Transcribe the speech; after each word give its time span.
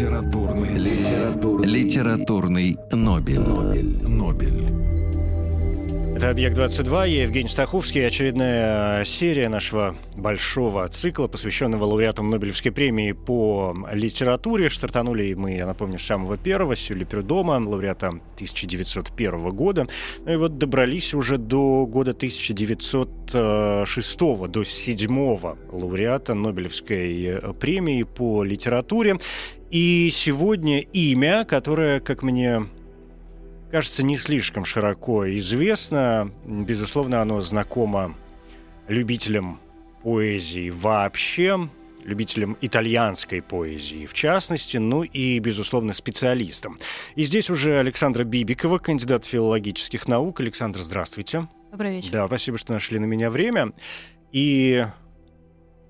Литературный, 0.00 0.78
литературный, 0.78 1.68
Литературный 1.68 2.74
Нобель. 2.90 3.38
Нобель. 3.38 4.08
Нобель. 4.08 4.64
Это 6.16 6.30
«Объект-22», 6.30 7.08
я 7.08 7.22
Евгений 7.24 7.50
Стаховский. 7.50 8.06
Очередная 8.06 9.04
серия 9.04 9.50
нашего 9.50 9.94
большого 10.16 10.88
цикла, 10.88 11.26
посвященного 11.26 11.84
лауреатам 11.84 12.30
Нобелевской 12.30 12.72
премии 12.72 13.12
по 13.12 13.76
литературе. 13.92 14.70
Стартанули 14.70 15.34
мы, 15.34 15.56
я 15.56 15.66
напомню, 15.66 15.98
с 15.98 16.02
самого 16.02 16.38
первого, 16.38 16.76
с 16.76 16.80
Сюли 16.80 17.04
Прюдома, 17.04 17.62
лауреата 17.62 18.08
1901 18.08 19.50
года. 19.50 19.86
Ну 20.24 20.32
и 20.32 20.36
вот 20.36 20.56
добрались 20.56 21.12
уже 21.12 21.36
до 21.36 21.84
года 21.84 22.12
1906, 22.12 24.18
до 24.48 24.64
седьмого 24.64 25.58
лауреата 25.70 26.32
Нобелевской 26.32 27.38
премии 27.60 28.04
по 28.04 28.44
литературе. 28.44 29.18
И 29.70 30.10
сегодня 30.12 30.80
имя, 30.80 31.44
которое, 31.44 32.00
как 32.00 32.24
мне 32.24 32.66
кажется, 33.70 34.04
не 34.04 34.16
слишком 34.16 34.64
широко 34.64 35.30
известно. 35.38 36.32
Безусловно, 36.44 37.22
оно 37.22 37.40
знакомо 37.40 38.16
любителям 38.88 39.60
поэзии 40.02 40.70
вообще, 40.70 41.68
любителям 42.02 42.56
итальянской 42.60 43.42
поэзии 43.42 44.06
в 44.06 44.14
частности, 44.14 44.78
ну 44.78 45.04
и, 45.04 45.38
безусловно, 45.38 45.92
специалистам. 45.92 46.78
И 47.14 47.22
здесь 47.22 47.48
уже 47.48 47.78
Александра 47.78 48.24
Бибикова, 48.24 48.78
кандидат 48.78 49.24
филологических 49.24 50.08
наук. 50.08 50.40
Александр, 50.40 50.80
здравствуйте. 50.80 51.46
Добрый 51.70 51.96
вечер. 51.96 52.10
Да, 52.10 52.26
спасибо, 52.26 52.58
что 52.58 52.72
нашли 52.72 52.98
на 52.98 53.04
меня 53.04 53.30
время. 53.30 53.72
И 54.32 54.84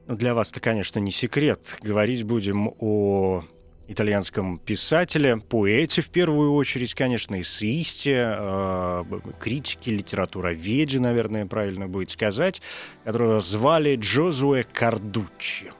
ну, 0.06 0.16
для 0.16 0.34
вас 0.34 0.50
это, 0.50 0.60
конечно, 0.60 0.98
не 0.98 1.12
секрет. 1.12 1.78
Говорить 1.80 2.24
будем 2.24 2.74
о 2.78 3.44
итальянском 3.90 4.58
писателе, 4.58 5.36
поэте 5.36 6.00
в 6.00 6.10
первую 6.10 6.52
очередь, 6.54 6.94
конечно, 6.94 7.40
эссеисте, 7.40 8.36
э, 8.38 9.04
критике, 9.40 9.90
литературоведе, 9.90 11.00
наверное, 11.00 11.44
правильно 11.44 11.88
будет 11.88 12.10
сказать, 12.10 12.62
которого 13.04 13.40
звали 13.40 13.96
Джозуэ 13.96 14.62
Кардуччи. 14.62 15.72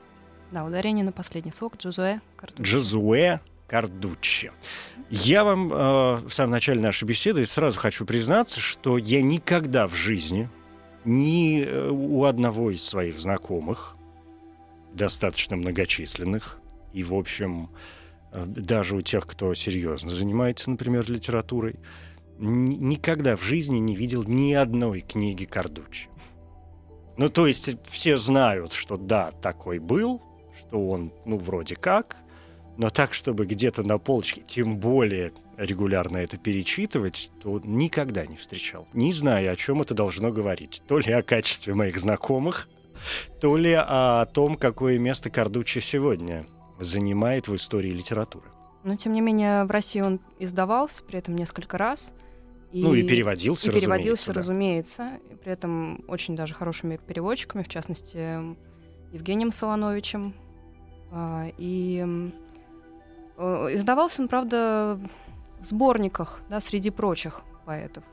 Да, 0.50 0.64
ударение 0.64 1.04
на 1.04 1.12
последний 1.12 1.52
слог. 1.52 1.76
Джозуэ 1.76 2.20
Кардуччи. 2.36 2.62
Джозуэ 2.62 3.40
Кардуччи. 3.68 4.50
Я 5.08 5.44
вам 5.44 5.72
э, 5.72 6.16
в 6.16 6.30
самом 6.30 6.50
начале 6.50 6.80
нашей 6.80 7.04
беседы 7.06 7.46
сразу 7.46 7.78
хочу 7.78 8.04
признаться, 8.04 8.58
что 8.58 8.98
я 8.98 9.22
никогда 9.22 9.86
в 9.86 9.94
жизни 9.94 10.48
ни 11.04 11.62
э, 11.62 11.88
у 11.88 12.24
одного 12.24 12.72
из 12.72 12.82
своих 12.82 13.20
знакомых, 13.20 13.96
достаточно 14.92 15.54
многочисленных, 15.54 16.58
и, 16.92 17.04
в 17.04 17.14
общем, 17.14 17.70
Э, 17.70 17.99
даже 18.32 18.96
у 18.96 19.00
тех, 19.00 19.26
кто 19.26 19.54
серьезно 19.54 20.10
занимается, 20.10 20.70
например, 20.70 21.10
литературой, 21.10 21.76
никогда 22.38 23.36
в 23.36 23.42
жизни 23.42 23.78
не 23.78 23.94
видел 23.94 24.22
ни 24.24 24.52
одной 24.52 25.00
книги 25.00 25.44
Кардучи. 25.44 26.08
Ну, 27.16 27.28
то 27.28 27.46
есть 27.46 27.70
все 27.90 28.16
знают, 28.16 28.72
что 28.72 28.96
да, 28.96 29.30
такой 29.30 29.78
был, 29.78 30.22
что 30.58 30.88
он, 30.88 31.12
ну, 31.26 31.36
вроде 31.36 31.76
как, 31.76 32.16
но 32.78 32.88
так, 32.88 33.12
чтобы 33.12 33.44
где-то 33.44 33.82
на 33.82 33.98
полочке, 33.98 34.42
тем 34.46 34.78
более 34.78 35.32
регулярно 35.58 36.16
это 36.16 36.38
перечитывать, 36.38 37.30
то 37.42 37.60
никогда 37.62 38.24
не 38.24 38.36
встречал. 38.36 38.88
Не 38.94 39.12
знаю, 39.12 39.52
о 39.52 39.56
чем 39.56 39.82
это 39.82 39.92
должно 39.92 40.32
говорить. 40.32 40.82
То 40.88 40.98
ли 40.98 41.12
о 41.12 41.22
качестве 41.22 41.74
моих 41.74 41.98
знакомых, 41.98 42.68
то 43.42 43.56
ли 43.56 43.74
о 43.76 44.24
том, 44.24 44.56
какое 44.56 44.98
место 44.98 45.28
Кардучи 45.28 45.80
сегодня 45.80 46.46
занимает 46.80 47.48
в 47.48 47.54
истории 47.54 47.90
литературы. 47.90 48.46
Но, 48.82 48.96
тем 48.96 49.12
не 49.12 49.20
менее, 49.20 49.64
в 49.64 49.70
России 49.70 50.00
он 50.00 50.20
издавался, 50.38 51.02
при 51.02 51.18
этом 51.18 51.36
несколько 51.36 51.76
раз. 51.78 52.12
И, 52.72 52.82
ну 52.82 52.94
и 52.94 53.06
переводился, 53.06 53.70
и 53.70 53.74
переводился, 53.74 54.32
разумеется. 54.32 55.02
разумеется. 55.02 55.36
При 55.42 55.52
этом 55.52 56.04
очень 56.08 56.36
даже 56.36 56.54
хорошими 56.54 56.96
переводчиками, 56.96 57.62
в 57.62 57.68
частности, 57.68 58.56
Евгением 59.12 59.52
Солоновичем. 59.52 60.34
А, 61.12 61.48
и 61.58 62.30
э, 63.36 63.74
издавался 63.74 64.22
он, 64.22 64.28
правда, 64.28 64.98
в 65.60 65.64
сборниках, 65.64 66.40
да, 66.48 66.60
среди 66.60 66.90
прочих 66.90 67.42
поэтов, 67.66 68.04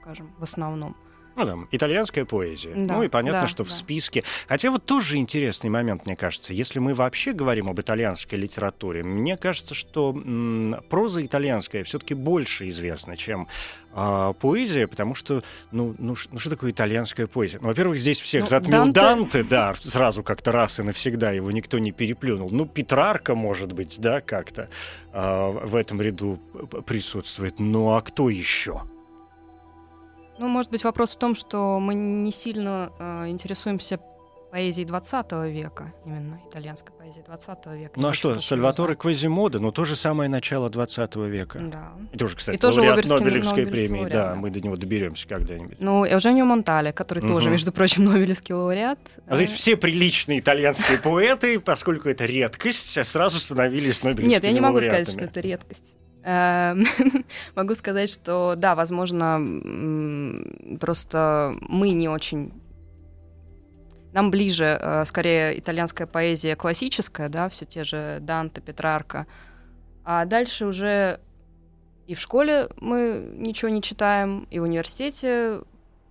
скажем, 0.00 0.32
в 0.38 0.42
основном. 0.42 0.96
Ну, 1.36 1.46
там, 1.46 1.68
итальянская 1.70 2.24
поэзия. 2.24 2.72
Да, 2.74 2.94
ну, 2.96 3.02
и 3.02 3.08
понятно, 3.08 3.42
да, 3.42 3.46
что 3.46 3.64
да. 3.64 3.70
в 3.70 3.72
списке... 3.72 4.22
Хотя 4.48 4.70
вот 4.70 4.84
тоже 4.84 5.16
интересный 5.16 5.70
момент, 5.70 6.06
мне 6.06 6.14
кажется. 6.16 6.52
Если 6.52 6.78
мы 6.78 6.94
вообще 6.94 7.32
говорим 7.32 7.68
об 7.68 7.80
итальянской 7.80 8.38
литературе, 8.38 9.02
мне 9.02 9.36
кажется, 9.36 9.74
что 9.74 10.10
м- 10.10 10.76
проза 10.90 11.24
итальянская 11.24 11.84
все-таки 11.84 12.14
больше 12.14 12.68
известна, 12.68 13.16
чем 13.16 13.48
а, 13.94 14.32
поэзия, 14.34 14.86
потому 14.86 15.14
что, 15.14 15.42
ну, 15.70 15.94
ну, 15.98 16.14
ш- 16.16 16.28
ну, 16.32 16.38
что 16.38 16.50
такое 16.50 16.70
итальянская 16.70 17.26
поэзия? 17.26 17.58
Ну, 17.60 17.68
во-первых, 17.68 17.98
здесь 17.98 18.20
всех 18.20 18.42
Ну, 18.42 18.46
затмил 18.48 18.84
Данте- 18.84 18.92
Данте, 18.92 19.42
да, 19.42 19.74
сразу 19.74 20.22
как-то 20.22 20.52
раз 20.52 20.78
и 20.80 20.82
навсегда 20.82 21.30
его 21.32 21.50
никто 21.50 21.78
не 21.78 21.92
переплюнул. 21.92 22.50
Ну, 22.50 22.66
Петрарка, 22.66 23.34
может 23.34 23.72
быть, 23.72 23.96
да, 23.98 24.20
как-то 24.20 24.68
а, 25.12 25.50
в 25.50 25.76
этом 25.76 26.00
ряду 26.00 26.38
присутствует. 26.86 27.58
Ну, 27.58 27.94
а 27.94 28.00
кто 28.00 28.28
еще? 28.30 28.82
Ну, 30.42 30.48
может 30.48 30.72
быть, 30.72 30.82
вопрос 30.82 31.10
в 31.12 31.18
том, 31.18 31.36
что 31.36 31.78
мы 31.78 31.94
не 31.94 32.32
сильно 32.32 32.90
э, 32.98 33.28
интересуемся 33.28 34.00
поэзией 34.50 34.84
20 34.84 35.32
века, 35.50 35.94
именно 36.04 36.40
итальянской 36.50 36.92
поэзией 36.92 37.24
20 37.24 37.66
века. 37.68 37.92
Ну, 37.94 38.08
а 38.08 38.12
что, 38.12 38.38
Сальваторе. 38.40 38.96
Квазимода, 38.96 39.60
ну, 39.60 39.70
то 39.70 39.84
же 39.84 39.94
самое 39.94 40.28
начало 40.28 40.68
20 40.68 41.14
века. 41.16 41.60
Да. 41.60 41.92
И 42.12 42.18
тоже, 42.18 42.36
кстати, 42.36 42.56
И 42.56 42.58
тоже 42.58 42.80
лауреат 42.80 43.08
Нобелевской 43.08 43.66
премии. 43.68 44.00
лауреат, 44.00 44.12
да, 44.12 44.32
да. 44.34 44.38
мы 44.40 44.50
до 44.50 44.60
него 44.60 44.76
доберемся 44.76 45.28
когда-нибудь. 45.28 45.76
Ну, 45.78 46.04
Эуженио 46.04 46.44
Монтале, 46.44 46.92
который 46.92 47.20
тоже, 47.20 47.44
Мгм. 47.46 47.52
между 47.52 47.72
прочим, 47.72 48.02
Нобелевский 48.04 48.52
лауреат. 48.52 48.98
А 49.28 49.36
здесь 49.36 49.50
все 49.52 49.76
приличные 49.76 50.40
итальянские 50.40 50.98
поэты, 50.98 51.60
поскольку 51.60 52.08
это 52.08 52.26
редкость, 52.26 53.02
сразу 53.06 53.38
становились 53.38 54.02
Нобелевскими 54.02 54.28
Нет, 54.34 54.42
я 54.44 54.50
не 54.52 54.60
могу 54.60 54.78
сказать, 54.80 55.06
лауреатами. 55.08 55.14
что 55.14 55.24
это 55.24 55.40
редкость. 55.40 55.96
Эм, 56.22 56.84
Могу 57.54 57.74
сказать, 57.74 58.10
что 58.10 58.54
да, 58.56 58.74
возможно, 58.74 59.40
просто 60.80 61.54
мы 61.62 61.90
не 61.90 62.08
очень... 62.08 62.52
Нам 64.12 64.30
ближе, 64.30 64.78
э, 64.80 65.04
скорее, 65.06 65.58
итальянская 65.58 66.06
поэзия 66.06 66.54
классическая, 66.54 67.28
да, 67.28 67.48
все 67.48 67.64
те 67.64 67.82
же 67.82 68.18
Данте, 68.20 68.60
Петрарка. 68.60 69.26
А 70.04 70.26
дальше 70.26 70.66
уже 70.66 71.18
и 72.06 72.14
в 72.14 72.20
школе 72.20 72.68
мы 72.80 73.32
ничего 73.36 73.70
не 73.70 73.80
читаем, 73.80 74.46
и 74.50 74.58
в 74.58 74.64
университете, 74.64 75.60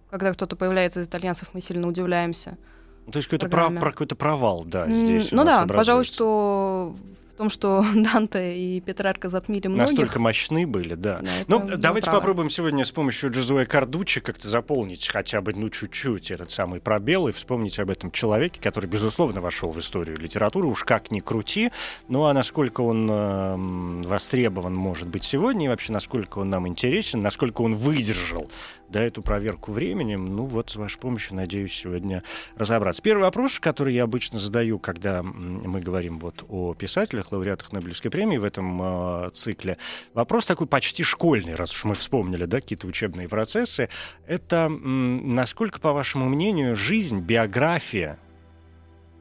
когда 0.09 0.33
кто-то 0.33 0.55
появляется 0.55 1.01
из 1.01 1.07
итальянцев, 1.07 1.50
мы 1.53 1.61
сильно 1.61 1.88
удивляемся. 1.88 2.57
Ну, 3.05 3.11
То 3.11 3.17
есть 3.17 3.29
какой-то, 3.29 3.50
прав- 3.50 3.79
про 3.79 3.91
какой-то 3.91 4.16
провал, 4.16 4.63
да, 4.66 4.88
здесь 4.88 5.31
у 5.31 5.35
ну 5.35 5.44
да, 5.44 5.66
пожалуй, 5.67 6.03
что 6.03 6.95
в 7.31 7.38
том, 7.38 7.50
что 7.50 7.86
Данте 7.96 8.58
и 8.58 8.80
Петрарка 8.81 9.30
затмили 9.30 9.68
многих. 9.68 9.92
Настолько 9.92 10.19
мощны 10.19 10.68
были, 10.68 10.96
да. 10.96 11.19
Да, 11.22 11.31
Ну, 11.47 11.59
давайте 11.78 12.06
правы. 12.06 12.19
попробуем 12.19 12.50
сегодня 12.50 12.83
с 12.83 12.92
помощью 12.92 13.31
Джозуэ 13.31 13.66
Кардучи 13.66 14.22
как-то 14.22 14.48
заполнить 14.48 15.07
хотя 15.07 15.42
бы, 15.42 15.54
ну, 15.54 15.69
чуть-чуть 15.69 16.31
этот 16.31 16.51
самый 16.51 16.80
пробел 16.81 17.28
и 17.28 17.31
вспомнить 17.31 17.80
об 17.80 17.89
этом 17.89 18.12
человеке, 18.12 18.60
который, 18.62 18.86
безусловно, 18.86 19.42
вошел 19.42 19.72
в 19.72 19.80
историю 19.80 20.18
литературы, 20.18 20.68
уж 20.68 20.83
как 20.83 21.12
ни 21.12 21.19
крути. 21.19 21.72
Ну, 22.07 22.25
а 22.25 22.33
насколько 22.33 22.81
он 22.81 23.10
эм, 23.10 24.01
востребован, 24.04 24.75
может 24.75 25.07
быть, 25.07 25.24
сегодня, 25.24 25.66
и 25.66 25.69
вообще, 25.69 25.94
насколько 25.94 26.39
он 26.39 26.50
нам 26.50 26.68
интересен, 26.68 27.22
насколько 27.22 27.62
он 27.62 27.75
выдержал 27.75 28.50
да, 28.91 29.01
эту 29.01 29.21
проверку 29.21 29.71
временем, 29.71 30.25
ну, 30.35 30.45
вот 30.45 30.69
с 30.69 30.75
вашей 30.75 30.99
помощью, 30.99 31.35
надеюсь, 31.35 31.73
сегодня 31.73 32.23
разобраться. 32.55 33.01
Первый 33.01 33.23
вопрос, 33.23 33.59
который 33.59 33.93
я 33.93 34.03
обычно 34.03 34.38
задаю, 34.38 34.79
когда 34.79 35.23
мы 35.23 35.81
говорим 35.81 36.19
вот 36.19 36.43
о 36.49 36.73
писателях, 36.73 37.31
лауреатах 37.31 37.71
Нобелевской 37.71 38.11
премии 38.11 38.38
в 38.38 38.43
этом 38.43 38.81
э, 39.25 39.29
цикле, 39.33 39.77
вопрос 40.13 40.45
такой 40.45 40.67
почти 40.67 41.03
школьный, 41.03 41.55
раз 41.55 41.71
уж 41.71 41.85
мы 41.85 41.93
вспомнили, 41.93 42.45
да, 42.45 42.59
какие-то 42.59 42.88
учебные 42.88 43.27
процессы, 43.27 43.89
это 44.27 44.67
насколько, 44.69 45.79
по 45.79 45.93
вашему 45.93 46.27
мнению, 46.27 46.75
жизнь, 46.75 47.19
биография 47.19 48.19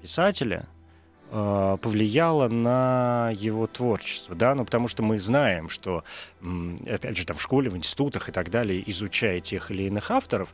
писателя 0.03 0.69
повлияло 1.31 2.49
на 2.49 3.33
его 3.35 3.67
творчество, 3.67 4.35
да, 4.35 4.55
ну 4.55 4.65
потому 4.65 4.89
что 4.89 5.03
мы 5.03 5.19
знаем, 5.19 5.69
что, 5.69 6.03
опять 6.87 7.17
же, 7.17 7.25
там 7.25 7.37
в 7.37 7.43
школе, 7.43 7.71
в 7.71 7.77
институтах 7.77 8.29
и 8.29 8.33
так 8.33 8.51
далее, 8.51 8.83
изучая 8.91 9.41
тех 9.41 9.71
или 9.71 9.85
иных 9.85 10.11
авторов, 10.11 10.53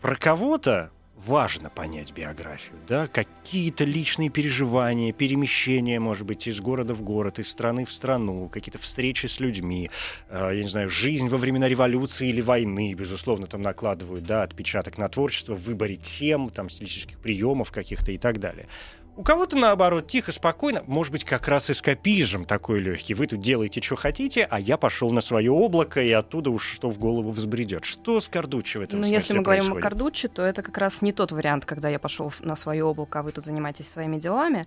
про 0.00 0.16
кого-то 0.16 0.90
важно 1.26 1.68
понять 1.68 2.12
биографию, 2.12 2.76
да, 2.88 3.06
какие-то 3.06 3.84
личные 3.84 4.30
переживания, 4.30 5.12
перемещения, 5.12 6.00
может 6.00 6.26
быть, 6.26 6.46
из 6.46 6.60
города 6.60 6.94
в 6.94 7.02
город, 7.02 7.38
из 7.38 7.48
страны 7.48 7.84
в 7.84 7.92
страну, 7.92 8.48
какие-то 8.48 8.78
встречи 8.78 9.26
с 9.26 9.38
людьми, 9.38 9.90
э, 10.28 10.50
я 10.54 10.62
не 10.62 10.68
знаю, 10.68 10.88
жизнь 10.88 11.28
во 11.28 11.36
времена 11.36 11.68
революции 11.68 12.28
или 12.28 12.40
войны, 12.40 12.94
безусловно, 12.94 13.46
там 13.46 13.60
накладывают, 13.62 14.24
да, 14.24 14.42
отпечаток 14.42 14.98
на 14.98 15.08
творчество 15.08 15.54
в 15.54 15.62
выборе 15.62 15.96
тем, 15.96 16.48
там, 16.50 16.70
стилистических 16.70 17.18
приемов 17.18 17.70
каких-то 17.70 18.12
и 18.12 18.18
так 18.18 18.38
далее. 18.38 18.66
У 19.16 19.22
кого-то, 19.22 19.56
наоборот, 19.56 20.06
тихо, 20.06 20.32
спокойно, 20.32 20.82
может 20.86 21.12
быть, 21.12 21.24
как 21.24 21.46
раз 21.46 21.68
эскапизм 21.70 22.44
такой 22.44 22.80
легкий. 22.80 23.12
Вы 23.12 23.26
тут 23.26 23.40
делаете, 23.40 23.82
что 23.82 23.96
хотите, 23.96 24.46
а 24.48 24.58
я 24.58 24.78
пошел 24.78 25.10
на 25.10 25.20
свое 25.20 25.50
облако, 25.50 26.00
и 26.02 26.10
оттуда 26.10 26.50
уж 26.50 26.64
что 26.74 26.88
в 26.88 26.98
голову 26.98 27.30
взбредет. 27.30 27.84
Что 27.84 28.20
с 28.20 28.28
Кардучи 28.28 28.78
в 28.78 28.80
этом 28.82 29.00
Ну, 29.00 29.06
если 29.06 29.34
мы 29.34 29.42
происходит? 29.42 29.68
говорим 29.72 29.78
о 29.78 29.80
Кардучи, 29.82 30.28
то 30.28 30.42
это 30.42 30.62
как 30.62 30.78
раз 30.78 31.02
не 31.02 31.12
тот 31.12 31.32
вариант, 31.32 31.66
когда 31.66 31.88
я 31.90 31.98
пошел 31.98 32.32
на 32.40 32.56
свое 32.56 32.82
облако, 32.84 33.18
а 33.18 33.22
вы 33.22 33.32
тут 33.32 33.44
занимаетесь 33.44 33.90
своими 33.90 34.16
делами. 34.16 34.66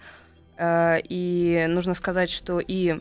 Э, 0.57 0.99
И 1.09 1.65
нужно 1.69 1.95
сказать, 1.95 2.29
что 2.29 2.59
и 2.59 2.99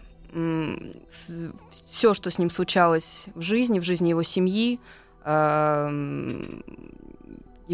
все, 1.91 2.15
что 2.15 2.31
с 2.31 2.39
ним 2.39 2.49
случалось 2.49 3.27
в 3.35 3.43
жизни, 3.43 3.79
в 3.79 3.83
жизни 3.83 4.09
его 4.09 4.23
семьи, 4.23 4.81
эм, 5.25 6.65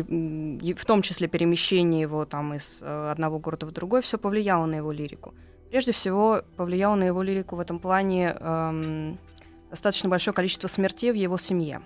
и, 0.00 0.58
и 0.70 0.74
в 0.74 0.84
том 0.84 1.02
числе 1.02 1.28
перемещение 1.28 2.00
его 2.00 2.24
там 2.24 2.54
из 2.54 2.78
э, 2.80 3.10
одного 3.10 3.38
города 3.38 3.66
в 3.66 3.72
другой, 3.72 4.02
все 4.02 4.18
повлияло 4.18 4.66
на 4.66 4.76
его 4.76 4.92
лирику. 4.92 5.34
Прежде 5.70 5.92
всего, 5.92 6.42
повлияло 6.56 6.94
на 6.94 7.04
его 7.04 7.22
лирику 7.22 7.56
в 7.56 7.60
этом 7.60 7.78
плане 7.78 8.34
эм, 8.38 9.18
достаточно 9.70 10.08
большое 10.08 10.34
количество 10.34 10.66
смертей 10.66 11.12
в 11.12 11.14
его 11.14 11.36
семье. 11.36 11.82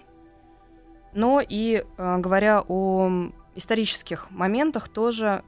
Но 1.15 1.43
и 1.47 1.85
э, 1.85 2.19
говоря 2.19 2.65
о 2.67 3.31
исторических 3.55 4.31
моментах, 4.31 4.89
тоже 4.89 5.43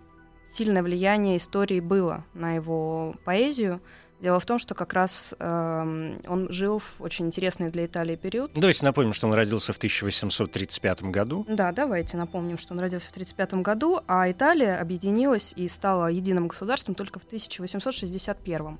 сильное 0.52 0.82
влияние 0.82 1.38
истории 1.38 1.80
было 1.80 2.24
на 2.34 2.56
его 2.56 3.14
поэзию. 3.24 3.80
Дело 4.24 4.40
в 4.40 4.46
том, 4.46 4.58
что 4.58 4.74
как 4.74 4.94
раз 4.94 5.34
э, 5.38 6.16
он 6.26 6.48
жил 6.48 6.78
в 6.78 6.94
очень 7.00 7.26
интересный 7.26 7.68
для 7.68 7.84
Италии 7.84 8.16
период. 8.16 8.52
Давайте 8.54 8.82
напомним, 8.82 9.12
что 9.12 9.26
он 9.26 9.34
родился 9.34 9.74
в 9.74 9.76
1835 9.76 11.02
году. 11.02 11.44
Да, 11.46 11.72
давайте 11.72 12.16
напомним, 12.16 12.56
что 12.56 12.72
он 12.72 12.80
родился 12.80 13.08
в 13.08 13.10
1935 13.10 13.62
году, 13.62 14.00
а 14.08 14.30
Италия 14.30 14.80
объединилась 14.80 15.52
и 15.54 15.68
стала 15.68 16.06
единым 16.06 16.48
государством 16.48 16.94
только 16.94 17.18
в 17.18 17.24
1861. 17.24 18.78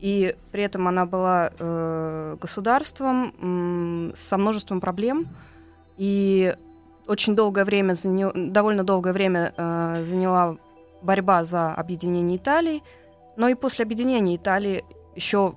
И 0.00 0.34
при 0.50 0.62
этом 0.62 0.88
она 0.88 1.04
была 1.04 1.50
э, 1.58 2.36
государством 2.40 3.34
м, 3.42 4.12
со 4.14 4.38
множеством 4.38 4.80
проблем. 4.80 5.28
И 5.98 6.54
очень 7.06 7.36
долгое 7.36 7.66
время, 7.66 7.92
заня... 7.92 8.30
довольно 8.34 8.82
долгое 8.82 9.12
время 9.12 9.52
э, 9.54 10.04
заняла 10.06 10.56
борьба 11.02 11.44
за 11.44 11.74
объединение 11.74 12.38
Италии. 12.38 12.82
Но 13.38 13.48
и 13.48 13.54
после 13.54 13.84
объединения 13.84 14.36
Италии 14.36 14.84
еще 15.16 15.54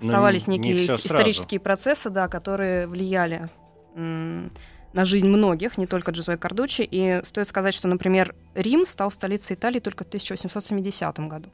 оставались 0.00 0.46
Ну, 0.46 0.52
не 0.54 0.58
некие 0.58 0.74
всё 0.74 0.94
ис- 0.94 1.06
исторические 1.06 1.60
процессы, 1.60 2.10
да, 2.10 2.28
которые 2.28 2.86
влияли 2.86 3.48
на 3.94 5.04
жизнь 5.04 5.28
многих, 5.28 5.78
не 5.78 5.86
только 5.86 6.10
Джузой 6.10 6.36
Кардучи. 6.36 6.82
И 6.82 7.20
стоит 7.24 7.46
сказать, 7.46 7.72
что, 7.74 7.86
например, 7.86 8.34
Рим 8.54 8.84
стал 8.84 9.10
столицей 9.12 9.54
Италии 9.54 9.78
только 9.78 10.04
в 10.04 10.08
1870 10.08 11.28
году. 11.28 11.50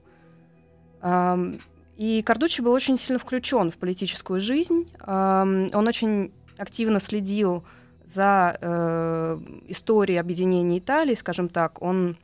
И 1.96 2.22
Кардучи 2.24 2.60
был 2.62 2.72
очень 2.72 2.98
сильно 2.98 3.18
включен 3.18 3.70
в 3.70 3.76
политическую 3.78 4.40
жизнь. 4.40 4.88
Он 5.06 5.86
очень 5.86 6.32
активно 6.58 7.00
следил 7.00 7.64
за 8.06 8.56
э, 8.60 9.38
историей 9.66 10.18
объединения 10.18 10.78
Италии, 10.78 11.14
скажем 11.14 11.48
так. 11.48 11.82
Он 11.82 12.16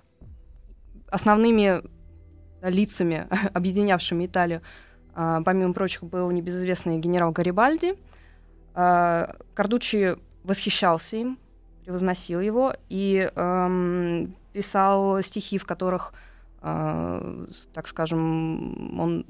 основными 1.11 1.83
лицами, 2.63 3.27
объединявшими 3.55 4.27
Италию, 4.27 4.63
а, 5.15 5.43
помимо 5.43 5.73
прочих, 5.75 6.03
был 6.03 6.31
небезызвестный 6.31 6.99
генерал 6.99 7.33
Гарибальди. 7.33 7.95
А, 8.75 9.37
Кардучи 9.55 10.17
восхищался 10.45 11.17
им, 11.17 11.39
превозносил 11.85 12.41
его 12.41 12.75
и 12.89 13.31
эм, 13.35 14.35
писал 14.53 15.23
стихи, 15.23 15.59
в 15.59 15.65
которых, 15.67 16.13
э, 16.63 17.47
так 17.73 17.89
скажем, 17.89 18.99
он 19.01 19.25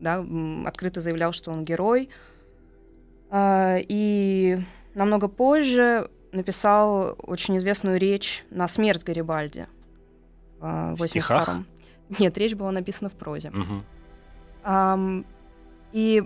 да, 0.00 0.24
открыто 0.66 1.00
заявлял, 1.00 1.32
что 1.32 1.50
он 1.52 1.64
герой. 1.64 2.08
А, 3.30 3.76
и 3.78 4.58
намного 4.94 5.28
позже 5.28 6.10
написал 6.32 7.16
очень 7.18 7.56
известную 7.58 7.98
речь 7.98 8.44
на 8.50 8.68
смерть 8.68 9.04
Гарибальди. 9.04 9.66
а, 10.60 10.94
В 10.94 11.06
стихах? 11.06 11.60
82-м. 12.08 12.16
Нет, 12.18 12.38
речь 12.38 12.54
была 12.54 12.72
написана 12.72 13.10
в 13.10 13.14
прозе. 13.14 13.50
Мгм. 13.50 13.84
Ам, 14.64 15.24
и 15.92 16.24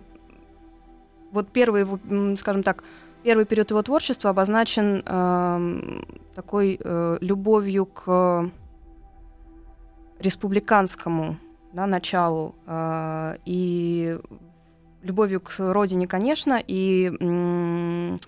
вот 1.33 1.49
первый, 1.53 1.83
его, 1.83 1.99
скажем 2.37 2.63
так, 2.63 2.85
первый 3.23 3.45
период 3.45 3.71
его 3.71 3.83
творчества 3.83 4.31
обозначен 4.31 5.03
ам, 5.07 6.05
такой 6.35 6.79
э, 6.83 7.19
любовью 7.21 7.87
к 7.87 8.51
республиканскому 10.19 11.37
да, 11.73 11.87
началу 11.87 12.55
э, 12.67 13.37
и 13.45 14.19
любовью 15.03 15.41
к 15.41 15.55
родине, 15.59 16.07
конечно, 16.07 16.63
и 16.67 17.07
м, 17.21 18.19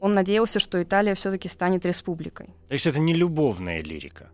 он 0.00 0.14
надеялся, 0.14 0.58
что 0.58 0.82
Италия 0.82 1.14
все-таки 1.14 1.48
станет 1.48 1.86
республикой. 1.86 2.46
То 2.68 2.74
есть 2.74 2.86
это 2.86 2.98
не 2.98 3.14
любовная 3.14 3.82
лирика. 3.82 4.30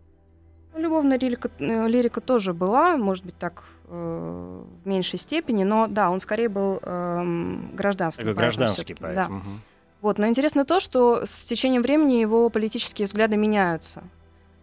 Любовная 0.75 1.19
лирика, 1.19 1.49
э, 1.59 1.87
лирика 1.87 2.21
тоже 2.21 2.53
была, 2.53 2.97
может 2.97 3.25
быть, 3.25 3.37
так 3.37 3.63
э, 3.87 4.63
в 4.83 4.87
меньшей 4.87 5.19
степени, 5.19 5.63
но 5.63 5.87
да, 5.87 6.09
он 6.09 6.19
скорее 6.19 6.47
был 6.49 6.79
эм, 6.81 7.71
гражданским. 7.73 8.23
Такой 8.23 8.35
поэтом 8.35 8.59
гражданский 8.59 8.93
поэт. 8.93 9.15
Да. 9.15 9.27
Мгм. 9.27 9.61
Вот, 10.01 10.17
но 10.17 10.27
интересно 10.27 10.65
то, 10.65 10.79
что 10.79 11.25
с 11.25 11.45
течением 11.45 11.81
времени 11.81 12.13
его 12.13 12.49
политические 12.49 13.05
взгляды 13.05 13.37
меняются. 13.37 14.01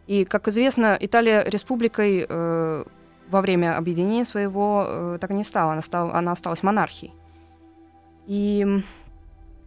И, 0.06 0.24
как 0.24 0.48
известно, 0.48 0.96
Италия 0.98 1.44
республикой 1.44 2.26
э, 2.28 2.84
во 3.30 3.40
время 3.40 3.76
объединения 3.76 4.24
своего 4.24 4.84
э, 4.86 5.18
так 5.20 5.30
и 5.30 5.34
не 5.34 5.44
стала. 5.44 5.72
Она, 5.72 5.82
стала. 5.82 6.14
она 6.14 6.32
осталась 6.32 6.62
монархией. 6.62 7.12
И 8.26 8.82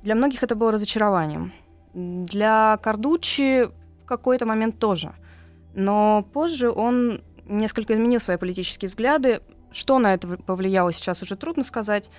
для 0.03 0.15
многих 0.15 0.43
это 0.43 0.55
было 0.55 0.71
разочарованием. 0.71 1.53
Для 1.93 2.77
Кардучи 2.81 3.69
в 4.03 4.05
какой-то 4.05 4.45
момент 4.45 4.79
тоже. 4.79 5.13
Но 5.73 6.25
позже 6.33 6.69
он 6.69 7.21
несколько 7.45 7.93
изменил 7.93 8.19
свои 8.19 8.37
политические 8.37 8.89
взгляды. 8.89 9.41
Что 9.71 9.99
на 9.99 10.13
это 10.13 10.27
повлияло, 10.27 10.91
сейчас 10.91 11.21
уже 11.21 11.35
трудно 11.35 11.63
сказать. 11.63 12.09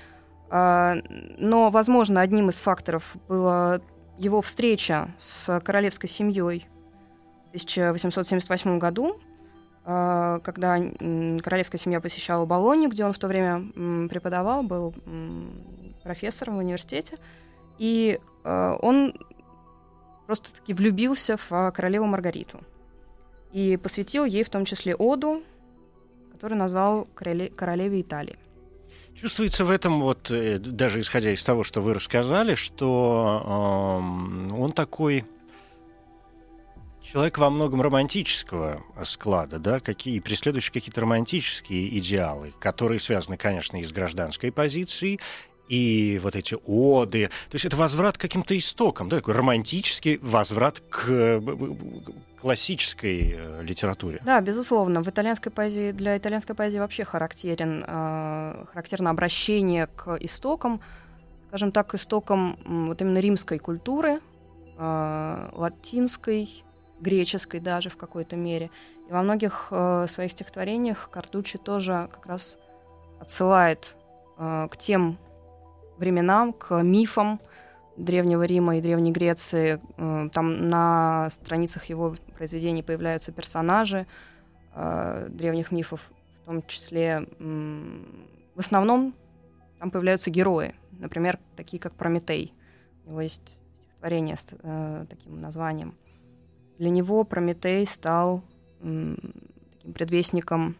А, 0.50 0.94
Но, 1.38 1.70
возможно, 1.70 2.20
одним 2.20 2.50
из 2.50 2.60
факторов 2.60 3.16
была 3.28 3.80
его 4.18 4.42
встреча 4.42 5.14
с 5.18 5.60
королевской 5.60 6.08
семьей 6.08 6.66
в 7.46 7.48
1878 7.48 8.78
году, 8.78 9.16
а, 9.84 10.38
когда 10.40 10.78
королевская 11.42 11.78
семья 11.78 12.00
посещала 12.00 12.46
Болонью, 12.46 12.90
где 12.90 13.04
он 13.04 13.12
в 13.12 13.18
то 13.18 13.28
время 13.28 13.62
преподавал, 14.08 14.62
был 14.62 14.94
профессором 16.02 16.56
в 16.56 16.58
университете. 16.58 17.18
И 17.78 18.18
а, 18.44 18.76
он 18.80 19.14
просто-таки 20.26 20.72
влюбился 20.72 21.36
в 21.36 21.72
королеву 21.72 22.06
Маргариту. 22.06 22.60
И 23.52 23.76
посвятил 23.76 24.24
ей 24.24 24.44
в 24.44 24.50
том 24.50 24.64
числе 24.64 24.94
оду, 24.94 25.42
которую 26.32 26.58
назвал 26.58 27.06
короле- 27.14 27.50
королеве 27.50 28.00
Италии. 28.00 28.36
Чувствуется 29.14 29.64
в 29.64 29.70
этом, 29.70 30.00
вот, 30.00 30.30
э, 30.30 30.58
даже 30.58 31.00
исходя 31.00 31.32
из 31.32 31.44
того, 31.44 31.62
что 31.62 31.80
вы 31.80 31.94
рассказали, 31.94 32.54
что 32.54 34.00
эм, 34.00 34.58
он 34.58 34.72
такой 34.72 35.24
человек 37.12 37.36
во 37.36 37.50
многом 37.50 37.82
романтического 37.82 38.82
склада, 39.04 39.58
да, 39.58 39.80
какие, 39.80 40.18
преследующий 40.20 40.72
какие-то 40.72 41.02
романтические 41.02 41.98
идеалы, 41.98 42.54
которые 42.58 43.00
связаны, 43.00 43.36
конечно, 43.36 43.76
и 43.76 43.84
с 43.84 43.92
гражданской 43.92 44.50
позицией, 44.50 45.20
и 45.68 46.18
вот 46.22 46.34
эти 46.34 46.56
оды. 46.66 47.28
То 47.50 47.54
есть 47.54 47.66
это 47.66 47.76
возврат 47.76 48.16
к 48.16 48.20
каким-то 48.20 48.56
истокам, 48.56 49.08
да, 49.08 49.16
такой 49.18 49.34
романтический 49.34 50.18
возврат 50.22 50.80
к 50.88 51.04
э, 51.08 51.40
классической 52.42 53.36
э, 53.38 53.62
литературе. 53.62 54.20
Да, 54.24 54.40
безусловно. 54.40 55.02
В 55.02 55.08
итальянской 55.08 55.52
поэзии, 55.52 55.92
для 55.92 56.18
итальянской 56.18 56.56
поэзии 56.56 56.78
вообще 56.78 57.04
характерен, 57.04 57.84
э, 57.86 58.64
характерно 58.72 59.10
обращение 59.10 59.86
к 59.86 60.16
истокам, 60.20 60.80
скажем 61.48 61.70
так, 61.70 61.94
истокам 61.94 62.58
вот 62.66 63.00
именно 63.00 63.18
римской 63.18 63.58
культуры, 63.58 64.18
э, 64.76 65.48
латинской, 65.52 66.48
греческой 67.00 67.60
даже 67.60 67.90
в 67.90 67.96
какой-то 67.96 68.34
мере. 68.34 68.70
И 69.08 69.12
во 69.12 69.22
многих 69.22 69.68
э, 69.70 70.06
своих 70.08 70.32
стихотворениях 70.32 71.10
Кардучи 71.10 71.58
тоже 71.58 72.08
как 72.12 72.26
раз 72.26 72.58
отсылает 73.20 73.94
э, 74.38 74.68
к 74.68 74.76
тем 74.76 75.16
временам, 75.98 76.52
к 76.52 76.82
мифам 76.82 77.40
Древнего 77.96 78.42
Рима 78.42 78.78
и 78.78 78.80
Древней 78.80 79.12
Греции. 79.12 79.80
Э, 79.96 80.28
там 80.32 80.68
на 80.68 81.28
страницах 81.30 81.86
его 81.86 82.16
произведений 82.36 82.82
появляются 82.82 83.32
персонажи 83.32 84.06
э, 84.74 85.28
древних 85.30 85.72
мифов, 85.72 86.00
в 86.42 86.46
том 86.46 86.62
числе 86.66 87.26
в 88.54 88.58
основном 88.58 89.14
там 89.78 89.90
появляются 89.90 90.30
герои, 90.30 90.74
например, 90.92 91.38
такие 91.56 91.80
как 91.80 91.94
Прометей. 91.94 92.54
У 93.04 93.10
него 93.10 93.20
есть 93.20 93.58
стихотворение 93.76 94.36
с 94.36 94.46
э, 94.50 95.06
таким 95.08 95.40
названием. 95.40 95.94
Для 96.78 96.90
него 96.90 97.24
Прометей 97.24 97.86
стал 97.86 98.42
таким 98.78 99.92
предвестником 99.92 100.76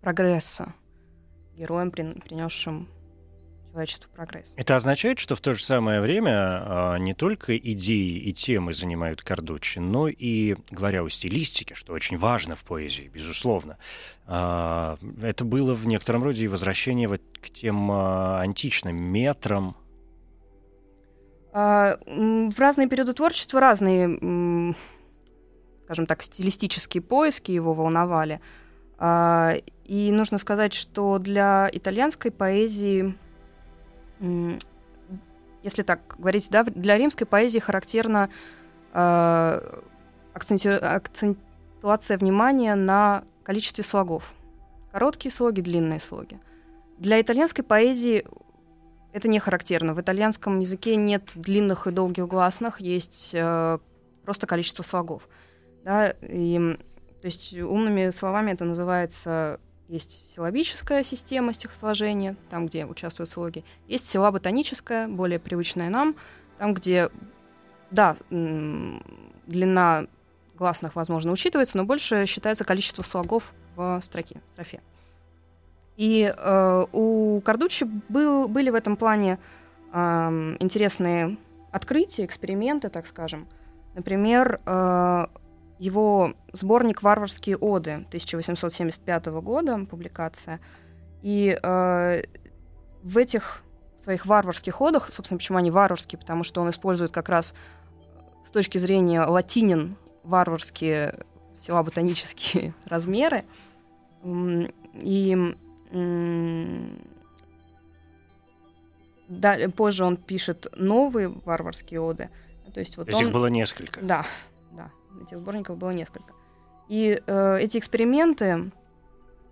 прогресса, 0.00 0.74
героем, 1.56 1.90
принесшим 1.90 2.88
человечеству 3.72 4.10
прогресс. 4.14 4.52
Это 4.56 4.76
означает, 4.76 5.18
что 5.18 5.34
в 5.34 5.40
то 5.40 5.54
же 5.54 5.64
самое 5.64 6.00
время 6.00 6.32
а, 6.34 6.96
не 6.98 7.14
только 7.14 7.56
идеи 7.56 8.18
и 8.18 8.32
темы 8.32 8.74
занимают 8.74 9.22
Кардучи, 9.22 9.78
но 9.78 10.08
и, 10.08 10.56
говоря 10.70 11.02
о 11.02 11.08
стилистике, 11.08 11.74
что 11.74 11.94
очень 11.94 12.18
важно 12.18 12.54
в 12.54 12.64
поэзии, 12.64 13.10
безусловно, 13.12 13.78
а, 14.26 14.98
это 15.22 15.44
было 15.44 15.74
в 15.74 15.86
некотором 15.86 16.22
роде 16.22 16.44
и 16.44 16.48
возвращение 16.48 17.08
вот 17.08 17.22
к 17.40 17.50
тем 17.50 17.90
а, 17.90 18.40
античным 18.40 19.02
метрам. 19.02 19.76
В 21.52 22.54
разные 22.56 22.88
периоды 22.88 23.12
творчества 23.12 23.60
разные, 23.60 24.74
скажем 25.84 26.06
так, 26.06 26.22
стилистические 26.22 27.02
поиски 27.02 27.50
его 27.50 27.74
волновали. 27.74 28.40
И 28.98 30.10
нужно 30.10 30.38
сказать, 30.38 30.72
что 30.72 31.18
для 31.18 31.68
итальянской 31.70 32.30
поэзии 32.30 33.14
если 35.62 35.82
так 35.82 36.16
говорить, 36.18 36.48
да, 36.50 36.64
для 36.64 36.98
римской 36.98 37.26
поэзии 37.26 37.58
характерна 37.58 38.30
э, 38.92 39.80
акцентуация 40.34 42.18
внимания 42.18 42.74
на 42.74 43.24
количестве 43.42 43.84
слогов. 43.84 44.32
Короткие 44.92 45.32
слоги, 45.32 45.60
длинные 45.60 46.00
слоги. 46.00 46.38
Для 46.98 47.20
итальянской 47.20 47.64
поэзии 47.64 48.26
это 49.12 49.28
не 49.28 49.38
характерно. 49.38 49.94
В 49.94 50.00
итальянском 50.00 50.60
языке 50.60 50.96
нет 50.96 51.32
длинных 51.34 51.86
и 51.86 51.90
долгих 51.90 52.26
гласных, 52.28 52.80
есть 52.80 53.30
э, 53.34 53.78
просто 54.24 54.46
количество 54.46 54.82
слогов. 54.82 55.28
Да, 55.84 56.14
и, 56.22 56.78
то 57.20 57.26
есть 57.26 57.58
умными 57.58 58.10
словами 58.10 58.52
это 58.52 58.64
называется 58.64 59.58
есть 59.92 60.32
силабическая 60.34 61.02
система 61.02 61.52
стихосложения, 61.52 62.34
там, 62.48 62.66
где 62.66 62.86
участвуют 62.86 63.28
слоги. 63.28 63.62
Есть 63.88 64.06
силаботоническая, 64.08 65.06
более 65.06 65.38
привычная 65.38 65.90
нам, 65.90 66.16
там, 66.58 66.72
где, 66.72 67.10
да, 67.90 68.16
длина 68.30 70.06
гласных, 70.56 70.96
возможно, 70.96 71.30
учитывается, 71.30 71.76
но 71.76 71.84
больше 71.84 72.24
считается 72.24 72.64
количество 72.64 73.02
слогов 73.02 73.52
в 73.76 74.00
строке, 74.00 74.40
в 74.46 74.48
строфе. 74.48 74.80
И 75.98 76.32
э, 76.34 76.86
у 76.90 77.42
Кардучи 77.42 77.84
был, 78.08 78.48
были 78.48 78.70
в 78.70 78.74
этом 78.74 78.96
плане 78.96 79.38
э, 79.92 80.56
интересные 80.58 81.36
открытия, 81.70 82.24
эксперименты, 82.24 82.88
так 82.88 83.06
скажем. 83.06 83.46
Например, 83.94 84.58
э, 84.64 85.26
его 85.82 86.34
сборник 86.52 87.02
«Варварские 87.02 87.56
оды» 87.56 88.04
1875 88.06 89.26
года, 89.26 89.84
публикация. 89.84 90.60
И 91.22 91.58
э, 91.60 92.22
в 93.02 93.18
этих 93.18 93.64
своих 94.04 94.24
варварских 94.26 94.80
одах, 94.80 95.12
собственно, 95.12 95.38
почему 95.38 95.58
они 95.58 95.72
варварские, 95.72 96.20
потому 96.20 96.44
что 96.44 96.60
он 96.60 96.70
использует 96.70 97.10
как 97.10 97.28
раз 97.28 97.52
с 98.46 98.50
точки 98.50 98.78
зрения 98.78 99.22
латинин 99.22 99.96
варварские 100.22 101.18
силаботонические 101.66 102.74
размеры. 102.84 103.44
И 104.94 105.56
да, 109.28 109.58
позже 109.74 110.04
он 110.04 110.16
пишет 110.16 110.68
новые 110.76 111.26
варварские 111.26 112.00
оды. 112.00 112.28
То 112.72 112.78
есть 112.78 112.96
вот 112.96 113.06
То 113.06 113.10
есть 113.10 113.22
он, 113.22 113.28
их 113.28 113.34
было 113.34 113.46
несколько. 113.48 114.00
Да, 114.00 114.24
Этих 115.20 115.38
сборников 115.38 115.76
было 115.76 115.90
несколько. 115.90 116.32
И 116.88 117.20
э, 117.26 117.58
эти 117.60 117.78
эксперименты 117.78 118.70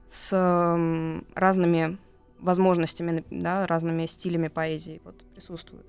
с 0.09 0.31
э, 0.33 1.21
разными 1.35 1.99
возможностями, 2.39 3.25
да, 3.31 3.67
разными 3.67 4.07
стилями 4.07 4.49
поэзии 4.49 5.01
вот, 5.05 5.23
присутствуют 5.35 5.87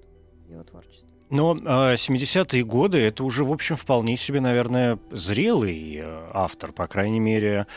в 0.48 0.52
его 0.52 0.64
творчестве. 0.64 1.10
Но 1.30 1.56
э, 1.56 1.96
70-е 1.96 2.64
годы 2.64 3.00
это 3.00 3.24
уже, 3.24 3.44
в 3.44 3.52
общем, 3.52 3.76
вполне 3.76 4.18
себе, 4.18 4.42
наверное, 4.42 5.00
зрелый 5.12 5.96
э, 5.96 6.30
автор, 6.34 6.74
по 6.74 6.88
крайней 6.88 7.20
мере. 7.22 7.68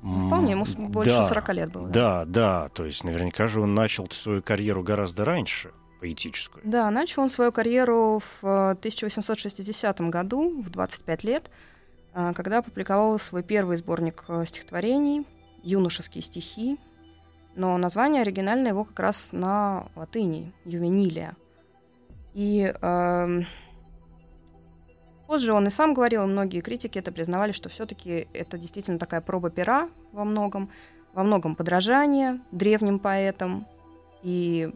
Вполне, 0.00 0.52
ему 0.52 0.64
больше 0.88 1.10
да, 1.10 1.22
40 1.22 1.54
лет 1.54 1.72
было. 1.72 1.88
Да, 1.88 2.24
да, 2.24 2.64
да. 2.64 2.68
То 2.68 2.84
есть 2.84 3.02
наверняка 3.04 3.46
же 3.46 3.60
он 3.60 3.74
начал 3.74 4.06
свою 4.10 4.42
карьеру 4.42 4.82
гораздо 4.82 5.24
раньше 5.24 5.70
поэтическую. 6.00 6.62
Да, 6.64 6.90
начал 6.90 7.22
он 7.22 7.30
свою 7.30 7.52
карьеру 7.52 8.22
в 8.40 8.70
1860 8.70 10.00
э, 10.00 10.04
году, 10.08 10.62
в 10.62 10.70
25 10.70 11.24
лет, 11.24 11.50
э, 12.14 12.32
когда 12.34 12.58
опубликовал 12.58 13.18
свой 13.18 13.42
первый 13.42 13.76
сборник 13.76 14.24
э, 14.28 14.44
стихотворений 14.46 15.26
«Юношеские 15.62 16.22
стихи», 16.22 16.78
но 17.54 17.76
название 17.76 18.22
оригинальное 18.22 18.70
его 18.70 18.84
как 18.84 19.00
раз 19.00 19.32
на 19.32 19.88
латыни 19.96 20.52
«Ювенилия». 20.64 21.34
И 22.34 22.72
э, 22.80 23.42
позже 25.26 25.52
он 25.52 25.66
и 25.66 25.70
сам 25.70 25.94
говорил, 25.94 26.22
и 26.22 26.26
многие 26.26 26.60
критики 26.60 26.98
это 26.98 27.10
признавали, 27.10 27.52
что 27.52 27.68
все-таки 27.68 28.28
это 28.32 28.58
действительно 28.58 28.98
такая 28.98 29.20
проба 29.20 29.50
пера 29.50 29.88
во 30.12 30.24
многом, 30.24 30.68
во 31.14 31.24
многом 31.24 31.56
подражание 31.56 32.40
древним 32.52 33.00
поэтам 33.00 33.66
и 34.22 34.70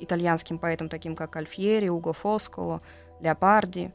итальянским 0.00 0.58
поэтам, 0.58 0.88
таким 0.88 1.14
как 1.14 1.36
Альфьери, 1.36 1.88
Уго 1.88 2.12
Фосколо, 2.12 2.80
Леопарди, 3.20 3.92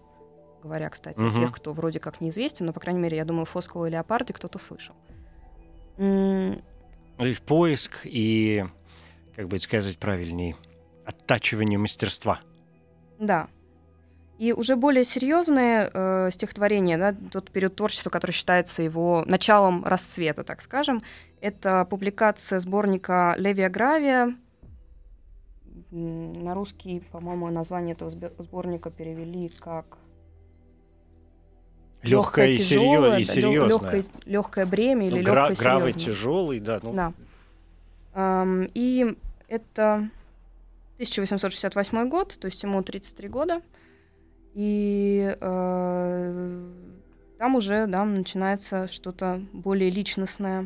говоря, 0.64 0.90
кстати, 0.90 1.22
угу. 1.22 1.30
о 1.30 1.34
тех, 1.34 1.52
кто 1.52 1.74
вроде 1.74 2.00
как 2.00 2.22
неизвестен, 2.22 2.66
но, 2.66 2.74
по 2.74 2.80
крайней 2.80 3.00
мере, 3.00 3.18
я 3.18 3.26
думаю, 3.26 3.46
Фосколо 3.46 3.86
и 3.86 3.92
Леопарди 3.92 4.34
кто-то 4.34 4.60
слышал. 4.60 4.96
И 5.98 7.34
в 7.34 7.42
поиск, 7.44 7.92
и, 8.04 8.66
как 9.36 9.48
бы 9.48 9.60
сказать 9.60 9.98
правильнее, 9.98 10.56
оттачивание 11.06 11.80
мастерства. 11.80 12.40
Да. 13.20 13.48
И 14.38 14.52
уже 14.52 14.76
более 14.76 15.06
серьезные 15.06 15.90
э, 15.94 16.30
стихотворения, 16.32 16.98
да, 16.98 17.16
тот 17.32 17.52
период 17.52 17.76
творчества, 17.78 18.10
который 18.10 18.32
считается 18.32 18.84
его 18.84 19.24
началом 19.26 19.86
расцвета, 19.86 20.44
так 20.44 20.62
скажем, 20.62 21.04
это 21.40 21.86
публикация 21.86 22.60
сборника 22.60 23.36
Левия 23.38 23.70
Гравия 23.70 24.36
на 25.96 26.54
русский, 26.54 27.02
по-моему, 27.12 27.50
название 27.50 27.94
этого 27.94 28.10
сборника 28.10 28.90
перевели 28.90 29.50
как 29.50 29.98
легкое 32.04 32.50
и, 32.50 32.54
серьез, 32.54 33.20
и 33.20 33.24
серьезное. 33.24 33.68
Легкое, 33.68 34.06
легкое 34.26 34.66
бремя 34.66 35.08
или 35.08 35.20
ну, 35.20 35.24
гра- 35.24 35.50
легкое 35.50 35.64
Гравый 35.64 35.94
тяжелый, 35.94 36.60
да. 36.60 36.80
Ну. 36.82 36.94
да. 36.94 37.14
Um, 38.14 38.70
и 38.74 39.18
это 39.48 40.10
1868 40.96 42.10
год, 42.10 42.38
то 42.40 42.46
есть 42.46 42.62
ему 42.64 42.82
33 42.82 43.28
года. 43.28 43.62
И 44.54 45.36
э, 45.38 46.72
там 47.38 47.56
уже 47.56 47.88
да, 47.88 48.06
начинается 48.06 48.88
что-то 48.88 49.42
более 49.52 49.90
личностное. 49.90 50.66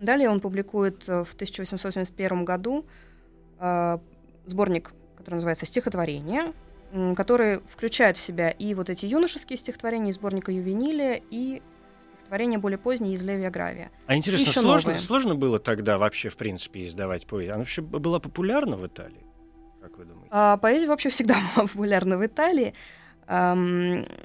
Далее 0.00 0.28
он 0.28 0.40
публикует 0.40 1.08
в 1.08 1.32
1871 1.34 2.44
году 2.44 2.84
э, 2.84 3.07
сборник, 4.46 4.92
который 5.16 5.34
называется 5.36 5.66
«Стихотворение», 5.66 6.52
который 7.16 7.60
включает 7.68 8.16
в 8.16 8.20
себя 8.20 8.50
и 8.50 8.74
вот 8.74 8.88
эти 8.88 9.04
юношеские 9.04 9.58
стихотворения 9.58 10.10
из 10.10 10.14
сборника 10.14 10.50
«Ювенилия», 10.52 11.20
и 11.30 11.60
стихотворения 12.28 12.58
более 12.58 12.78
поздние 12.78 13.14
из 13.14 13.22
Левия 13.22 13.50
Гравия. 13.50 13.90
А 14.06 14.14
интересно, 14.14 14.52
сложно, 14.52 14.94
сложно 14.94 15.34
было 15.34 15.58
тогда 15.58 15.96
вообще, 15.96 16.28
в 16.28 16.36
принципе, 16.36 16.86
издавать 16.86 17.26
поэзию? 17.26 17.54
Она 17.54 17.60
вообще 17.60 17.80
была 17.80 18.20
популярна 18.20 18.76
в 18.76 18.86
Италии? 18.86 19.24
Как 19.80 19.96
вы 19.96 20.04
думаете? 20.04 20.28
А, 20.30 20.58
поэзия 20.58 20.86
вообще 20.86 21.08
всегда 21.08 21.36
была 21.56 21.66
популярна 21.66 22.18
в 22.18 22.26
Италии. 22.26 22.74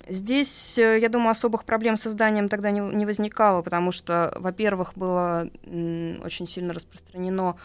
Здесь, 0.08 0.78
э, 0.78 1.00
я 1.00 1.10
думаю, 1.10 1.32
особых 1.32 1.66
проблем 1.66 1.98
с 1.98 2.08
изданием 2.08 2.48
тогда 2.48 2.72
не, 2.72 2.80
не 2.80 3.06
возникало, 3.06 3.62
потому 3.62 3.92
что, 3.92 4.34
во-первых, 4.40 4.94
было 4.96 5.50
очень 5.66 6.48
сильно 6.48 6.74
распространено 6.74 7.58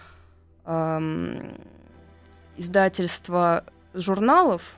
эм, 0.69 1.55
издательства 2.57 3.65
журналов, 3.95 4.77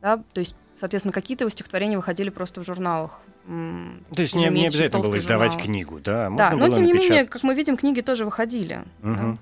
да, 0.00 0.18
то 0.32 0.40
есть, 0.40 0.54
соответственно, 0.76 1.12
какие-то 1.12 1.44
его 1.44 1.50
стихотворения 1.50 1.96
выходили 1.96 2.30
просто 2.30 2.60
в 2.60 2.64
журналах 2.64 3.20
То 3.46 4.22
есть 4.22 4.34
не, 4.34 4.48
не 4.48 4.66
обязательно 4.66 5.02
было 5.02 5.18
издавать 5.18 5.52
журнал. 5.52 5.66
книгу, 5.66 6.00
да? 6.00 6.24
Да, 6.30 6.50
можно 6.50 6.56
но 6.56 6.66
было 6.66 6.74
тем 6.76 6.84
не 6.84 6.92
менее, 6.92 7.26
как 7.26 7.42
мы 7.42 7.54
видим, 7.54 7.76
книги 7.76 8.00
тоже 8.00 8.24
выходили. 8.24 8.84
да. 9.02 9.08
Мгм. 9.08 9.38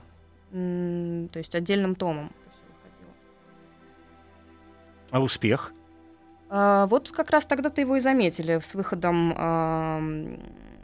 М, 0.53 1.29
То 1.29 1.39
есть 1.39 1.55
отдельным 1.55 1.95
томом. 1.95 2.33
А 5.11 5.21
успех? 5.21 5.73
А, 6.49 6.87
Вот 6.87 7.11
как 7.11 7.31
раз 7.31 7.47
тогда-то 7.47 7.81
его 7.81 7.97
и 7.97 8.01
заметили 8.01 8.59
с 8.59 8.75
выходом, 8.75 9.35
ам, 9.37 10.39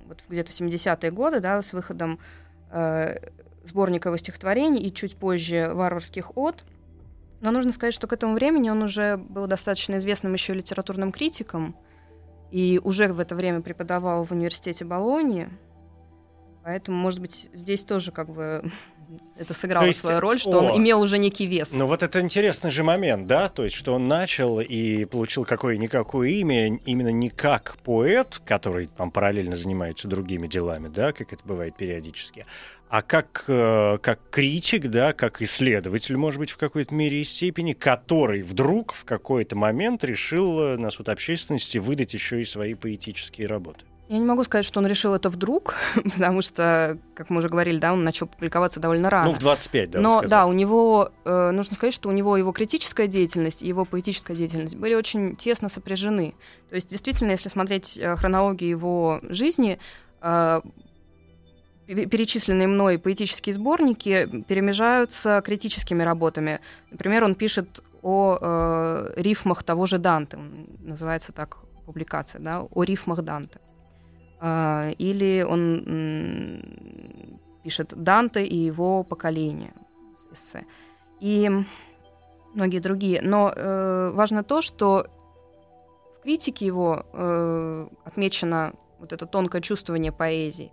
вот 0.09 0.23
где-то 0.29 0.51
70-е 0.53 1.11
годы, 1.11 1.41
да, 1.41 1.61
с 1.63 1.73
выходом 1.73 2.19
э, 2.71 3.17
сборника 3.69 4.09
его 4.09 4.17
стихотворений 4.17 4.83
и 4.83 4.93
чуть 4.93 5.17
позже 5.17 5.71
«Варварских 5.73 6.37
от». 6.37 6.65
Но 7.41 7.51
нужно 7.51 7.73
сказать, 7.73 7.95
что 7.95 8.07
к 8.07 8.13
этому 8.13 8.35
времени 8.35 8.71
он 8.71 8.83
уже 8.83 9.17
был 9.17 9.47
достаточно 9.47 9.97
известным 9.97 10.33
еще 10.33 10.55
литературным 10.55 11.13
критиком 11.13 11.77
и 12.51 12.81
уже 12.83 13.13
в 13.13 13.21
это 13.21 13.35
время 13.35 13.61
преподавал 13.61 14.25
в 14.25 14.33
университете 14.33 14.85
Болонии. 14.85 15.49
Поэтому, 16.65 16.97
может 16.97 17.21
быть, 17.21 17.49
здесь 17.53 17.85
тоже 17.85 18.11
как 18.11 18.31
бы 18.31 18.65
это 19.37 19.55
сыграло 19.55 19.85
есть, 19.85 20.01
свою 20.01 20.21
роль, 20.21 20.39
что 20.39 20.59
о, 20.59 20.73
он 20.73 20.79
имел 20.79 21.01
уже 21.01 21.19
некий 21.19 21.47
вес. 21.47 21.73
Ну 21.73 21.87
вот 21.87 22.03
это 22.03 22.21
интересный 22.21 22.71
же 22.71 22.83
момент, 22.83 23.27
да, 23.27 23.49
то 23.49 23.65
есть 23.65 23.77
что 23.77 23.95
он 23.95 24.09
начал 24.09 24.61
и 24.61 25.05
получил 25.05 25.45
какое-никакое 25.45 26.31
имя 26.31 26.77
именно 26.85 27.11
не 27.11 27.31
как 27.31 27.77
поэт, 27.85 28.41
который 28.45 28.89
там 28.89 29.11
параллельно 29.11 29.57
занимается 29.57 30.09
другими 30.09 30.47
делами, 30.49 30.89
да, 30.89 31.13
как 31.13 31.33
это 31.33 31.43
бывает 31.45 31.77
периодически, 31.77 32.47
а 32.89 33.03
как, 33.03 33.45
э, 33.49 33.99
как 34.01 34.21
критик, 34.31 34.89
да, 34.89 35.13
как 35.13 35.43
исследователь, 35.43 36.17
может 36.17 36.39
быть, 36.39 36.51
в 36.51 36.57
какой-то 36.57 36.95
мере 36.95 37.21
и 37.21 37.25
степени, 37.25 37.73
который 37.73 38.43
вдруг 38.43 38.95
в 38.95 39.05
какой-то 39.05 39.57
момент 39.57 40.05
решил 40.05 40.61
э, 40.61 40.77
на 40.77 40.91
суд 40.91 41.09
общественности 41.09 41.79
выдать 41.79 42.15
еще 42.15 42.41
и 42.41 42.45
свои 42.45 42.75
поэтические 42.75 43.49
работы. 43.49 43.85
Я 44.09 44.19
не 44.19 44.25
могу 44.25 44.45
сказать, 44.45 44.65
что 44.65 44.79
он 44.79 44.87
решил 44.87 45.15
это 45.15 45.29
вдруг, 45.29 45.75
потому 46.15 46.41
что, 46.41 46.97
как 47.15 47.29
мы 47.29 47.39
уже 47.39 47.49
говорили, 47.49 47.79
да, 47.79 47.93
он 47.93 48.05
начал 48.05 48.29
публиковаться 48.29 48.79
довольно 48.79 49.11
рано. 49.11 49.31
Ну, 49.31 49.35
в 49.35 49.39
25, 49.41 49.91
да, 49.91 50.01
Но 50.01 50.23
да, 50.23 50.47
у 50.47 50.53
него, 50.53 51.11
э, 51.25 51.51
нужно 51.51 51.75
сказать, 51.75 51.93
что 51.93 52.09
у 52.09 52.13
него 52.13 52.37
его 52.37 52.53
критическая 52.53 53.09
деятельность 53.09 53.63
и 53.63 53.69
его 53.69 53.85
поэтическая 53.85 54.37
деятельность 54.37 54.77
были 54.77 54.95
очень 54.95 55.35
тесно 55.35 55.69
сопряжены. 55.69 56.35
То 56.71 56.77
есть, 56.77 56.89
действительно, 56.89 57.33
если 57.33 57.49
смотреть 57.49 57.99
э, 57.99 58.15
хронологию 58.15 58.71
его 58.71 59.21
жизни, 59.29 59.81
э, 60.23 60.61
перечисленные 61.87 62.67
мной 62.67 62.99
поэтические 62.99 63.53
сборники 63.53 64.45
перемежаются 64.49 65.41
критическими 65.45 66.03
работами. 66.03 66.61
Например, 66.91 67.25
он 67.25 67.35
пишет 67.35 67.83
о 68.03 68.39
э, 68.41 69.13
рифмах 69.17 69.63
того 69.63 69.87
же 69.87 69.99
Данте, 69.99 70.39
называется 70.81 71.33
так 71.33 71.59
публикация, 71.85 72.41
да, 72.41 72.63
о 72.63 72.83
рифмах 72.83 73.23
Данте. 73.23 73.61
А, 74.41 74.91
или 74.99 75.43
он 75.49 75.83
м, 75.87 76.63
пишет 77.63 77.95
Данте 77.97 78.45
и 78.45 78.57
его 78.57 79.03
поколение 79.03 79.73
эссе. 80.33 80.65
И 81.21 81.51
многие 82.55 82.81
другие. 82.81 83.23
Но 83.23 83.53
э, 83.55 84.11
важно 84.13 84.43
то, 84.43 84.61
что 84.61 85.07
в 86.19 86.23
критике 86.23 86.67
его 86.67 87.07
э, 87.13 87.89
отмечено 88.05 88.73
вот 88.99 89.13
это 89.13 89.27
тонкое 89.27 89.63
чувствование 89.63 90.13
поэзии 90.13 90.71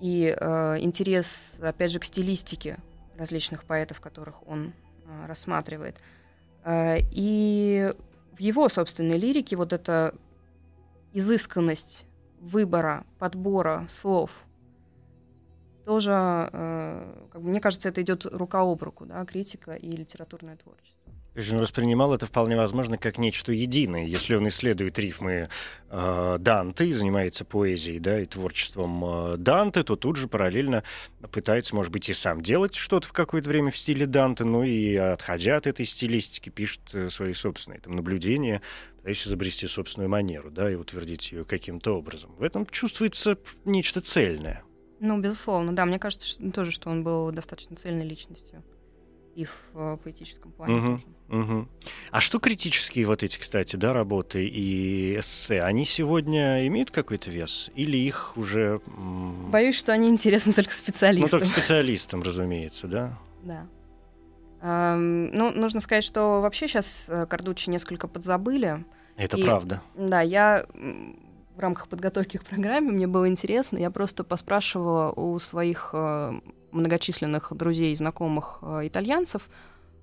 и 0.00 0.36
э, 0.38 0.78
интерес, 0.80 1.54
опять 1.60 1.90
же, 1.90 1.98
к 1.98 2.04
стилистике 2.04 2.78
различных 3.16 3.64
поэтов, 3.64 4.00
которых 4.00 4.46
он 4.46 4.72
э, 5.06 5.26
рассматривает. 5.26 5.96
Э, 6.64 6.98
и 7.10 7.92
в 8.32 8.40
его 8.40 8.68
собственной 8.68 9.18
лирике 9.18 9.56
вот 9.56 9.72
эта 9.72 10.14
изысканность 11.12 12.04
выбора, 12.40 13.04
подбора 13.18 13.86
слов 13.88 14.30
тоже, 15.86 16.12
э, 16.52 17.28
как 17.30 17.42
бы, 17.42 17.48
мне 17.48 17.60
кажется, 17.60 17.88
это 17.88 18.02
идет 18.02 18.26
рука 18.26 18.60
об 18.60 18.82
руку, 18.82 19.06
да, 19.06 19.24
критика 19.24 19.72
и 19.74 19.90
литературное 19.90 20.56
творчество. 20.56 20.95
Он 21.36 21.58
воспринимал 21.58 22.14
это 22.14 22.24
вполне 22.24 22.56
возможно 22.56 22.96
как 22.96 23.18
нечто 23.18 23.52
единое. 23.52 24.04
Если 24.04 24.34
он 24.34 24.48
исследует 24.48 24.98
рифмы 24.98 25.50
э, 25.90 26.36
Данте 26.40 26.86
и 26.86 26.92
занимается 26.92 27.44
поэзией 27.44 27.98
да, 27.98 28.20
и 28.20 28.24
творчеством 28.24 29.04
э, 29.04 29.36
Данте, 29.36 29.82
то 29.82 29.96
тут 29.96 30.16
же 30.16 30.28
параллельно 30.28 30.82
пытается, 31.30 31.74
может 31.76 31.92
быть, 31.92 32.08
и 32.08 32.14
сам 32.14 32.42
делать 32.42 32.74
что-то 32.74 33.06
в 33.06 33.12
какое-то 33.12 33.50
время 33.50 33.70
в 33.70 33.76
стиле 33.76 34.06
Данте, 34.06 34.44
ну 34.44 34.62
и 34.62 34.96
отходя 34.96 35.58
от 35.58 35.66
этой 35.66 35.84
стилистики, 35.84 36.48
пишет 36.48 36.80
э, 36.94 37.10
свои 37.10 37.34
собственные 37.34 37.80
там, 37.80 37.96
наблюдения, 37.96 38.62
пытаясь 38.98 39.26
изобрести 39.26 39.66
собственную 39.66 40.08
манеру 40.08 40.50
да, 40.50 40.70
и 40.70 40.74
утвердить 40.74 41.32
ее 41.32 41.44
каким-то 41.44 41.98
образом. 41.98 42.34
В 42.38 42.42
этом 42.42 42.64
чувствуется 42.66 43.38
нечто 43.66 44.00
цельное. 44.00 44.62
Ну, 45.00 45.20
безусловно, 45.20 45.76
да. 45.76 45.84
Мне 45.84 45.98
кажется 45.98 46.26
что- 46.26 46.50
тоже, 46.50 46.70
что 46.70 46.88
он 46.88 47.04
был 47.04 47.30
достаточно 47.30 47.76
цельной 47.76 48.06
личностью. 48.06 48.64
И 49.36 49.44
в 49.44 49.52
э, 49.74 49.98
поэтическом 50.02 50.50
плане 50.50 50.74
Мгм. 50.76 50.94
тоже. 50.96 51.06
Мгм. 51.28 51.68
А 52.10 52.20
что 52.22 52.38
критические 52.40 53.06
вот 53.06 53.22
эти, 53.22 53.38
кстати, 53.38 53.76
да, 53.76 53.92
работы 53.92 54.46
и 54.46 55.18
эссе, 55.20 55.60
они 55.60 55.84
сегодня 55.84 56.66
имеют 56.68 56.90
какой-то 56.90 57.30
вес? 57.30 57.70
Или 57.74 57.98
их 57.98 58.32
уже... 58.38 58.80
Боюсь, 59.52 59.76
что 59.76 59.92
они 59.92 60.08
интересны 60.08 60.54
только 60.54 60.70
Ну, 60.70 60.76
специалистам. 60.76 61.40
только 61.40 61.52
специалистам, 61.52 62.22
разумеется, 62.22 62.86
да? 62.88 63.18
Да. 63.42 63.66
Эм, 64.62 65.26
ну, 65.32 65.50
нужно 65.50 65.80
сказать, 65.80 66.04
что 66.04 66.40
вообще 66.40 66.66
сейчас 66.66 67.10
Кардучи 67.28 67.68
несколько 67.68 68.08
подзабыли. 68.08 68.86
Это 69.16 69.36
И- 69.36 69.42
правда. 69.44 69.82
Да, 69.96 70.22
я 70.22 70.64
в 71.54 71.58
рамках 71.60 71.88
подготовки 71.88 72.38
к 72.38 72.44
программе, 72.44 72.90
мне 72.90 73.06
было 73.06 73.28
интересно, 73.28 73.78
я 73.78 73.90
просто 73.90 74.24
поспрашивала 74.24 75.10
у 75.12 75.38
своих 75.38 75.90
э, 75.92 76.32
многочисленных 76.76 77.52
друзей 77.56 77.92
и 77.92 77.96
знакомых 77.96 78.58
э, 78.62 78.86
итальянцев, 78.86 79.48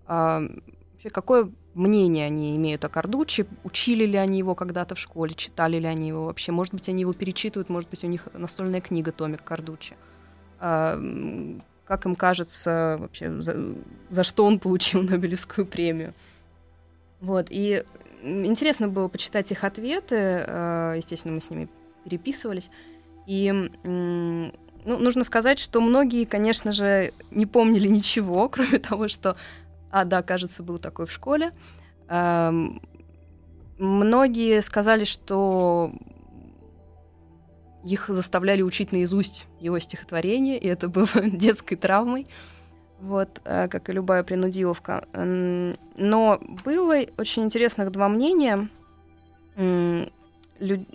а, 0.06 0.42
вообще, 0.94 1.10
какое 1.10 1.50
мнение 1.74 2.26
они 2.26 2.56
имеют 2.56 2.86
о 2.86 2.90
Кардучи, 2.90 3.46
учили 3.64 4.06
ли 4.06 4.18
они 4.18 4.38
его 4.38 4.56
когда-то 4.56 4.96
в 4.96 5.00
школе, 5.00 5.34
читали 5.34 5.78
ли 5.80 5.88
они 5.88 6.10
его 6.10 6.26
вообще, 6.26 6.52
может 6.52 6.74
быть, 6.74 6.90
они 6.90 7.02
его 7.02 7.14
перечитывают, 7.14 7.70
может 7.70 7.90
быть, 7.90 8.04
у 8.04 8.08
них 8.08 8.28
настольная 8.34 8.82
книга 8.82 9.12
томик 9.12 9.44
Кардучи. 9.44 9.96
А, 10.60 10.96
м, 10.96 11.64
как 11.86 12.06
им 12.06 12.16
кажется 12.16 12.98
вообще, 13.00 13.42
за, 13.42 13.76
за 14.10 14.24
что 14.24 14.46
он 14.46 14.60
получил 14.60 15.02
Нобелевскую 15.04 15.66
премию. 15.66 16.14
Вот, 17.22 17.48
и 17.50 17.84
интересно 18.22 18.88
было 18.88 19.08
почитать 19.08 19.52
их 19.52 19.64
ответы, 19.64 20.16
э, 20.16 20.94
естественно, 20.98 21.34
мы 21.34 21.42
с 21.42 21.50
ними 21.50 21.70
переписывались, 22.04 22.70
и 23.26 23.48
ну, 24.86 24.98
нужно 24.98 25.24
сказать, 25.24 25.60
что 25.60 25.82
многие, 25.82 26.26
конечно 26.26 26.72
же, 26.72 27.14
не 27.32 27.46
помнили 27.46 27.88
ничего, 27.88 28.50
кроме 28.50 28.80
того, 28.80 29.08
что, 29.08 29.36
а, 29.92 30.06
да, 30.06 30.22
кажется, 30.22 30.64
был 30.64 30.78
такой 30.78 31.06
в 31.06 31.12
школе. 31.12 31.52
Эм, 32.10 32.82
Многие 33.84 34.62
сказали, 34.62 35.04
что 35.04 35.92
их 37.84 38.06
заставляли 38.08 38.62
учить 38.62 38.92
наизусть 38.92 39.48
его 39.60 39.80
стихотворение, 39.80 40.58
и 40.58 40.68
это 40.68 40.88
было 40.88 41.10
детской 41.26 41.76
травмой, 41.76 42.28
вот, 43.02 43.42
э, 43.44 43.68
как 43.68 43.90
и 43.90 43.94
любая 43.94 44.24
принудиловка. 44.24 45.06
Но 45.14 46.40
было 46.64 46.96
очень 47.18 47.44
интересных 47.44 47.92
два 47.92 48.08
мнения. 48.08 48.70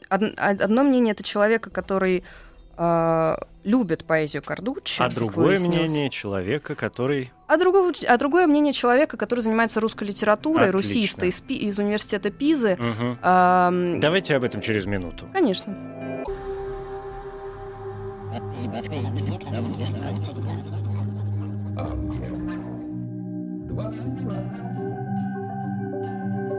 Одно 0.09 0.83
мнение 0.83 1.13
это 1.13 1.23
человека, 1.23 1.69
который 1.69 2.25
любит 3.65 4.05
поэзию 4.05 4.43
Кардуччи. 4.43 5.03
А 5.03 5.11
другое 5.11 5.59
мнение 5.59 6.11
человека, 6.11 6.75
который... 6.75 7.33
А, 7.47 7.57
другого, 7.57 7.93
а 8.07 8.17
другое 8.19 8.47
мнение 8.47 8.73
человека, 8.73 9.17
который 9.17 9.41
занимается 9.41 9.81
русской 9.81 10.05
литературой, 10.05 10.69
Отлично. 10.69 10.89
русиста 10.89 11.27
из, 11.27 11.41
Пи- 11.41 11.57
из 11.57 11.79
университета 11.79 12.31
Пизы. 12.31 12.77
Мгм. 12.79 13.19
Ам, 13.23 14.01
Давайте 14.01 14.37
об 14.37 14.45
этом 14.45 14.61
через 14.61 14.87
минуту. 14.87 15.27
Конечно. 15.33 15.77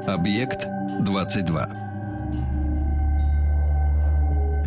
Объект 0.07 0.67
22. 1.01 1.88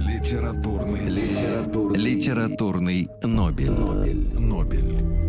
Литературный, 0.06 1.08
литературный, 1.08 1.96
Литературный 1.96 3.08
Нобель. 3.22 3.70
Нобель, 3.70 4.38
Нобель. 4.38 5.22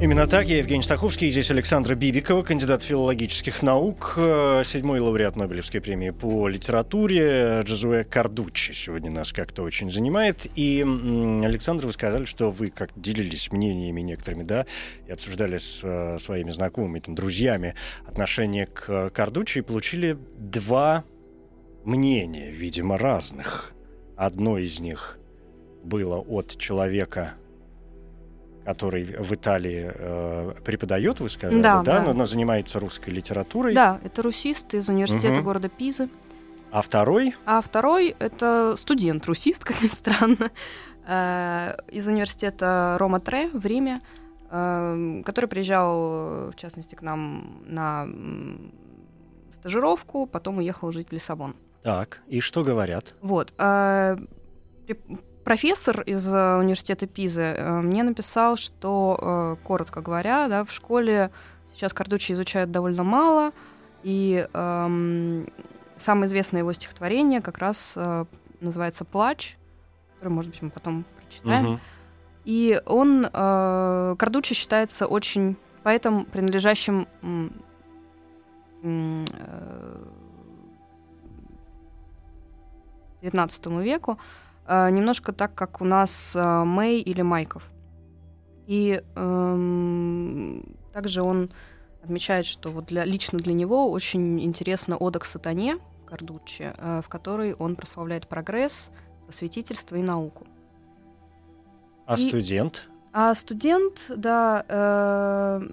Именно 0.00 0.28
так, 0.28 0.46
я 0.46 0.58
Евгений 0.58 0.84
Стаховский, 0.84 1.28
здесь 1.30 1.50
Александра 1.50 1.96
Бибикова, 1.96 2.44
кандидат 2.44 2.84
филологических 2.84 3.62
наук, 3.62 4.14
э, 4.16 4.62
седьмой 4.64 5.00
лауреат 5.00 5.34
Нобелевской 5.34 5.80
премии 5.80 6.10
по 6.10 6.46
литературе, 6.46 7.62
Джозуэ 7.64 8.04
Кардуччи 8.04 8.70
сегодня 8.72 9.10
нас 9.10 9.32
как-то 9.32 9.64
очень 9.64 9.90
занимает. 9.90 10.46
И, 10.56 10.82
Александр, 10.82 11.86
вы 11.86 11.92
сказали, 11.92 12.24
что 12.24 12.52
вы 12.52 12.70
как 12.70 12.90
делились 12.94 13.50
мнениями 13.50 14.02
некоторыми, 14.02 14.44
да, 14.44 14.66
и 15.08 15.12
обсуждали 15.12 15.58
с 15.58 15.80
э, 15.82 16.18
своими 16.20 16.52
знакомыми, 16.52 17.00
там, 17.00 17.16
друзьями 17.16 17.74
отношение 18.06 18.66
к 18.66 19.10
Кардуччи 19.10 19.58
и 19.58 19.62
получили 19.62 20.16
два 20.38 21.04
мнения, 21.84 22.50
видимо, 22.52 22.96
разных. 22.96 23.71
Одно 24.16 24.58
из 24.58 24.80
них 24.80 25.18
было 25.82 26.18
от 26.18 26.56
человека, 26.58 27.34
который 28.64 29.04
в 29.04 29.32
Италии 29.34 29.90
э, 29.92 30.54
преподает, 30.64 31.20
вы 31.20 31.28
сказали, 31.28 31.60
Да, 31.60 31.82
да, 31.82 31.98
да. 31.98 32.02
Но, 32.06 32.12
но 32.12 32.26
занимается 32.26 32.78
русской 32.78 33.10
литературой. 33.10 33.74
Да, 33.74 33.98
это 34.04 34.22
русист 34.22 34.74
из 34.74 34.88
университета 34.88 35.36
Мгм. 35.36 35.44
города 35.44 35.68
Пизы. 35.68 36.08
А 36.70 36.80
второй, 36.80 37.34
А 37.44 37.60
второй— 37.60 38.14
это 38.18 38.74
студент-русист, 38.76 39.64
как 39.64 39.82
ни 39.82 39.88
странно, 39.88 40.50
э, 41.06 41.74
из 41.90 42.06
университета 42.06 42.96
Рома 42.98 43.20
Тре 43.20 43.48
в 43.48 43.66
Риме, 43.66 43.98
э, 44.50 45.22
который 45.24 45.46
приезжал, 45.46 46.50
в 46.50 46.54
частности, 46.56 46.94
к 46.94 47.02
нам 47.02 47.62
на 47.66 48.06
стажировку, 49.54 50.26
потом 50.26 50.58
уехал 50.58 50.92
жить 50.92 51.08
в 51.08 51.12
Лиссабон. 51.12 51.54
Так, 51.82 52.20
и 52.28 52.40
что 52.40 52.62
говорят? 52.64 53.14
Вот. 53.20 53.52
при- 53.56 54.98
Профессор 55.44 56.02
из 56.02 56.24
э, 56.32 56.56
университета 56.58 57.08
Пизы 57.08 57.40
э, 57.42 57.80
мне 57.80 58.04
написал, 58.04 58.56
что, 58.56 59.18
э, 59.60 59.66
коротко 59.66 60.00
говоря, 60.00 60.46
да, 60.46 60.62
в 60.64 60.72
школе 60.72 61.32
сейчас 61.74 61.92
Кардучи 61.92 62.30
изучают 62.30 62.70
довольно 62.70 63.02
мало, 63.02 63.50
и 64.04 64.46
эм, 64.52 65.48
самое 65.98 66.26
известное 66.26 66.60
его 66.60 66.72
стихотворение 66.72 67.40
как 67.40 67.58
раз 67.58 67.94
э, 67.96 68.24
называется 68.60 69.04
«Плач», 69.04 69.56
который, 70.14 70.32
может 70.32 70.52
быть, 70.52 70.62
мы 70.62 70.70
потом 70.70 71.04
прочитаем. 71.16 71.64
Мгм. 71.64 71.80
И 72.44 72.80
он, 72.86 73.26
э, 73.32 74.16
Кардучи 74.16 74.54
считается 74.54 75.08
очень 75.08 75.56
поэтом, 75.82 76.24
принадлежащим 76.26 77.08
э, 78.84 79.24
19 83.22 83.66
веку, 83.82 84.18
э, 84.66 84.90
немножко 84.90 85.32
так, 85.32 85.54
как 85.54 85.80
у 85.80 85.84
нас 85.84 86.34
э, 86.34 86.64
Мэй 86.64 87.00
или 87.00 87.22
Майков. 87.22 87.62
И 88.66 89.02
эм, 89.16 90.64
также 90.92 91.22
он 91.22 91.50
отмечает, 92.02 92.46
что 92.46 92.70
вот 92.70 92.86
для, 92.86 93.04
лично 93.04 93.38
для 93.38 93.52
него 93.52 93.90
очень 93.90 94.40
интересна 94.42 94.96
ода 94.96 95.18
к 95.18 95.24
сатане 95.24 95.78
Кардуччи, 96.06 96.72
э, 96.76 97.00
в 97.04 97.08
которой 97.08 97.54
он 97.54 97.76
прославляет 97.76 98.26
прогресс, 98.28 98.90
просветительство 99.26 99.96
и 99.96 100.02
науку. 100.02 100.46
А 102.06 102.14
И- 102.14 102.28
студент? 102.28 102.88
А 103.12 103.34
студент, 103.34 104.10
да, 104.16 104.64
э, 104.68 105.68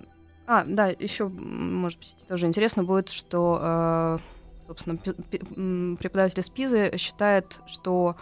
а, 0.46 0.64
да, 0.66 0.88
еще, 0.88 1.30
может 1.30 2.00
быть, 2.00 2.16
тоже 2.28 2.48
интересно 2.48 2.84
будет, 2.84 3.10
что, 3.10 3.60
э, 3.62 4.18
собственно, 4.70 4.98
преподаватель 5.98 6.42
из 6.42 6.50
Пизы 6.50 6.96
считает, 6.98 7.60
что 7.66 8.16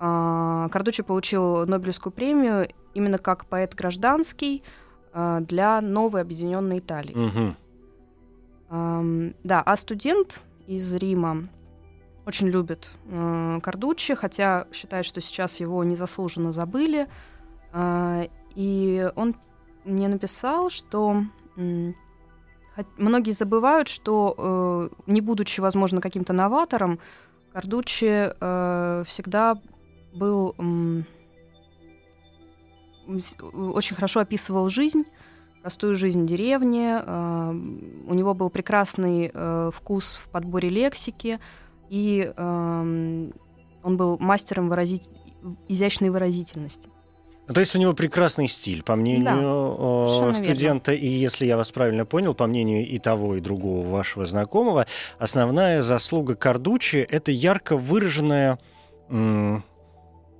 э, 0.00 0.68
Кардуччи 0.72 1.02
получил 1.02 1.66
Нобелевскую 1.66 2.10
премию 2.10 2.70
именно 2.94 3.18
как 3.18 3.44
поэт 3.44 3.74
гражданский 3.74 4.62
э, 5.12 5.40
для 5.42 5.82
новой 5.82 6.22
объединенной 6.22 6.78
Италии. 6.78 7.14
Мгм. 7.14 7.56
Ам, 8.70 9.34
да, 9.44 9.60
а 9.60 9.76
студент 9.76 10.42
из 10.66 10.94
Рима 10.94 11.44
очень 12.24 12.48
любит 12.48 12.92
э, 13.04 13.58
Кардуччи, 13.62 14.14
хотя 14.14 14.66
считает, 14.72 15.04
что 15.04 15.20
сейчас 15.20 15.60
его 15.60 15.84
незаслуженно 15.84 16.50
забыли. 16.50 17.08
А, 17.72 18.26
и 18.54 19.06
он 19.16 19.36
мне 19.84 20.08
написал, 20.08 20.70
что 20.70 21.24
многие 22.96 23.32
забывают, 23.32 23.88
что, 23.88 24.34
э, 24.36 25.10
не 25.10 25.20
будучи, 25.20 25.60
возможно, 25.60 26.00
каким-то 26.00 26.32
новатором, 26.32 26.98
Кардуччи 27.52 28.32
э, 28.40 29.04
всегда 29.06 29.58
был 30.14 30.54
очень 33.52 33.96
хорошо 33.96 34.20
описывал 34.20 34.68
жизнь, 34.68 35.04
простую 35.62 35.96
жизнь 35.96 36.26
деревни. 36.26 36.96
э, 37.00 37.50
У 38.06 38.14
него 38.14 38.34
был 38.34 38.50
прекрасный 38.50 39.32
вкус 39.72 40.14
в 40.14 40.28
подборе 40.28 40.68
лексики, 40.68 41.40
и 41.88 42.32
эм, 42.36 43.32
он 43.82 43.96
был 43.96 44.16
мастером 44.18 44.68
выразить 44.68 45.08
изящной 45.66 46.10
выразительности. 46.10 46.88
Ну, 47.50 47.54
То 47.54 47.60
есть 47.62 47.74
у 47.74 47.80
него 47.80 47.94
прекрасный 47.94 48.46
стиль, 48.46 48.84
по 48.84 48.94
мнению 48.94 49.24
Да, 49.24 49.32
э, 49.34 50.06
совершенно 50.06 50.30
верно. 50.30 50.44
студента, 50.54 50.92
и 50.92 51.06
если 51.08 51.46
я 51.46 51.56
вас 51.56 51.72
правильно 51.72 52.06
понял, 52.06 52.32
по 52.32 52.46
мнению 52.46 52.86
и 52.86 52.96
того, 53.00 53.34
и 53.34 53.40
другого 53.40 53.84
вашего 53.88 54.24
знакомого, 54.24 54.86
основная 55.18 55.82
заслуга 55.82 56.36
Кардучи— 56.36 56.98
это 57.10 57.32
ярко 57.32 57.76
выраженная, 57.76 58.60
ну 59.08 59.62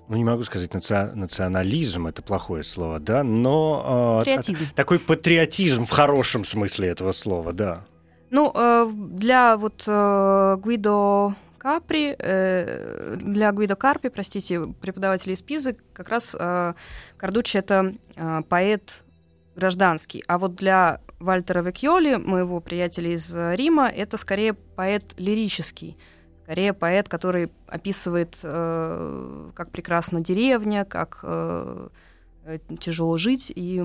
не 0.09 0.23
могу 0.25 0.45
сказать 0.45 0.71
наци- 0.71 1.13
национализм, 1.17 2.07
это 2.07 2.23
плохое 2.23 2.63
слово, 2.63 3.01
да, 3.01 3.25
но 3.25 4.21
э, 4.23 4.25
Патриотизм. 4.27 4.67
такой 4.77 5.01
патриотизм 5.01 5.87
в 5.87 5.91
хорошем 5.91 6.45
смысле 6.45 6.91
этого 6.91 7.11
слова, 7.11 7.53
да. 7.53 7.85
Ну, 8.31 8.53
э, 8.55 8.89
для 8.95 9.57
вот 9.57 9.83
э, 9.85 10.57
Гуидо 10.63 11.35
Капри, 11.61 12.17
э, 12.19 13.17
для 13.21 13.53
Гуидо 13.53 13.77
Карпи, 13.77 14.09
простите, 14.09 14.67
преподавателя 14.81 15.35
из 15.35 15.43
Пизы, 15.43 15.77
как 15.93 16.09
раз 16.09 16.35
э, 16.39 16.73
Кардуччи 17.19 17.59
это 17.59 17.93
э, 18.17 18.41
поэт 18.49 19.05
гражданский, 19.57 20.25
а 20.27 20.39
вот 20.39 20.55
для 20.55 21.01
Вальтера 21.19 21.61
Векьоли, 21.61 22.17
моего 22.17 22.61
приятеля 22.61 23.13
из 23.13 23.37
э, 23.37 23.55
Рима, 23.57 23.89
это 23.89 24.17
скорее 24.17 24.55
поэт 24.55 25.05
лирический, 25.19 25.99
скорее 26.45 26.73
поэт, 26.73 27.11
который 27.11 27.53
описывает, 27.67 28.39
э, 28.43 29.51
как 29.55 29.71
прекрасна 29.71 30.23
деревня, 30.23 30.87
как 30.87 31.21
э, 31.23 31.89
тяжело 32.79 33.19
жить 33.19 33.53
и, 33.55 33.83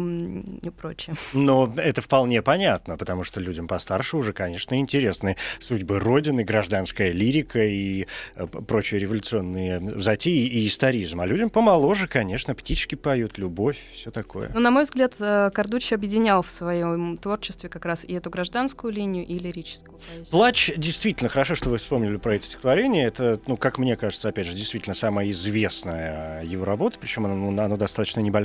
и 0.61 0.69
прочее. 0.69 1.15
Но 1.33 1.71
это 1.75 2.01
вполне 2.01 2.41
понятно, 2.41 2.97
потому 2.97 3.23
что 3.23 3.39
людям 3.39 3.67
постарше 3.67 4.17
уже, 4.17 4.33
конечно, 4.33 4.75
интересны 4.75 5.35
судьбы 5.59 5.99
Родины, 5.99 6.43
гражданская 6.43 7.11
лирика 7.11 7.63
и 7.65 8.07
э, 8.35 8.47
прочие 8.47 8.99
революционные 8.99 9.81
затеи 9.99 10.47
и 10.47 10.67
историзм. 10.67 11.21
А 11.21 11.25
людям 11.25 11.49
помоложе, 11.49 12.07
конечно, 12.07 12.55
птички 12.55 12.95
поют, 12.95 13.37
любовь, 13.37 13.77
все 13.93 14.11
такое. 14.11 14.51
Ну, 14.53 14.59
на 14.59 14.71
мой 14.71 14.83
взгляд, 14.83 15.13
э, 15.19 15.49
Кардуччи 15.53 15.93
объединял 15.93 16.41
в 16.41 16.49
своем 16.49 17.17
творчестве 17.17 17.69
как 17.69 17.85
раз 17.85 18.05
и 18.05 18.13
эту 18.13 18.29
гражданскую 18.29 18.93
линию, 18.93 19.25
и 19.25 19.37
лирическую 19.37 19.97
поэзию. 19.97 20.31
Плач, 20.31 20.71
действительно, 20.77 21.29
хорошо, 21.29 21.55
что 21.55 21.69
вы 21.69 21.77
вспомнили 21.77 22.17
про 22.17 22.35
это 22.35 22.45
стихотворение. 22.45 23.05
Это, 23.05 23.39
ну, 23.47 23.57
как 23.57 23.77
мне 23.77 23.95
кажется, 23.97 24.29
опять 24.29 24.47
же, 24.47 24.53
действительно 24.53 24.95
самая 24.95 25.29
известная 25.29 26.43
его 26.43 26.63
работа, 26.63 26.97
причем 26.99 27.25
оно, 27.25 27.35
ну, 27.35 27.61
оно 27.61 27.77
достаточно 27.77 28.21
небольшое. 28.21 28.44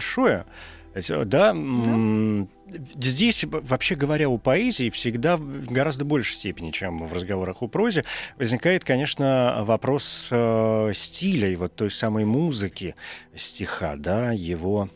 Э, 0.95 1.25
Да, 1.25 1.51
м, 1.51 2.49
здесь, 2.69 3.45
вообще 3.45 3.95
говоря, 3.95 4.29
у 4.29 4.39
поэзии 4.39 4.91
всегда 4.91 5.37
в 5.37 5.67
гораздо 5.73 6.05
большей 6.05 6.35
степени, 6.35 6.73
чем 6.73 7.07
в 7.07 7.13
разговорах 7.13 7.63
о 7.63 7.69
прозе, 7.69 8.05
возникает, 8.37 8.85
конечно, 8.85 9.59
вопрос 9.61 10.29
э, 10.31 10.93
стиля 10.95 11.49
и 11.49 11.57
вот 11.57 11.77
той 11.77 11.91
самой 11.91 12.25
музыки 12.25 12.97
стиха, 13.37 13.97
да, 13.97 14.33
его 14.33 14.89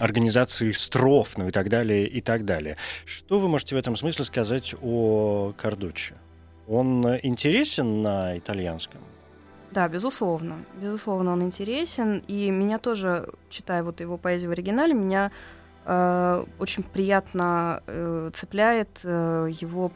организации 0.00 0.72
строф, 0.72 1.36
ну 1.36 1.48
и 1.48 1.50
так 1.50 1.68
далее, 1.68 2.06
и 2.06 2.20
так 2.20 2.44
далее. 2.44 2.76
Что 3.04 3.38
вы 3.38 3.48
можете 3.48 3.76
в 3.76 3.78
этом 3.78 3.94
смысле 3.94 4.24
сказать 4.24 4.74
о 4.82 5.52
Кардуччи? 5.56 6.14
Он 6.66 7.16
интересен 7.22 8.02
на 8.02 8.36
итальянском? 8.36 9.00
Да, 9.70 9.88
безусловно. 9.88 10.64
Безусловно, 10.80 11.32
он 11.32 11.42
интересен. 11.42 12.22
И 12.26 12.50
меня 12.50 12.78
тоже, 12.78 13.28
читая 13.50 13.82
вот 13.82 14.00
его 14.00 14.16
поэзию 14.16 14.50
в 14.50 14.52
оригинале, 14.52 14.94
меня 14.94 15.30
э, 15.84 16.44
очень 16.58 16.82
приятно 16.82 17.82
э, 17.86 18.30
цепляет 18.34 19.00
э, 19.04 19.48
его 19.60 19.92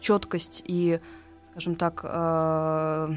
четкость 0.00 0.62
и, 0.66 1.00
скажем 1.52 1.74
так, 1.74 2.00
э, 2.04 3.08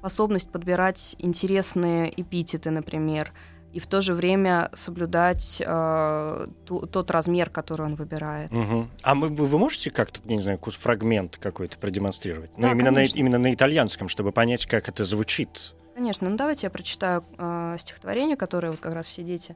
способность 0.00 0.50
подбирать 0.50 1.14
интересные 1.18 2.12
эпитеты, 2.20 2.70
например, 2.70 3.32
и 3.72 3.78
в 3.80 3.86
то 3.86 4.00
же 4.00 4.14
время 4.14 4.70
соблюдать 4.74 5.62
э, 5.64 6.46
ту- 6.66 6.86
тот 6.86 7.10
размер, 7.10 7.50
который 7.50 7.86
он 7.86 7.94
выбирает. 7.94 8.50
Мгм. 8.50 8.90
А 9.02 9.14
мы, 9.14 9.28
вы 9.28 9.58
можете 9.58 9.90
как-то, 9.90 10.20
не 10.24 10.40
знаю, 10.40 10.58
кус 10.58 10.74
фрагмент 10.74 11.36
какой-то 11.36 11.78
продемонстрировать? 11.78 12.50
Ну, 12.56 12.62
Да, 12.62 12.72
именно, 12.72 12.90
на, 12.90 13.04
именно 13.04 13.38
на 13.38 13.54
итальянском, 13.54 14.08
чтобы 14.08 14.32
понять, 14.32 14.66
как 14.66 14.88
это 14.88 15.04
звучит. 15.04 15.74
Конечно, 15.94 16.28
ну 16.30 16.36
давайте 16.36 16.66
я 16.66 16.70
прочитаю 16.70 17.24
э, 17.38 17.76
стихотворение, 17.78 18.36
которое 18.36 18.70
вот 18.70 18.80
как 18.80 18.94
раз 18.94 19.06
все 19.06 19.22
дети 19.22 19.54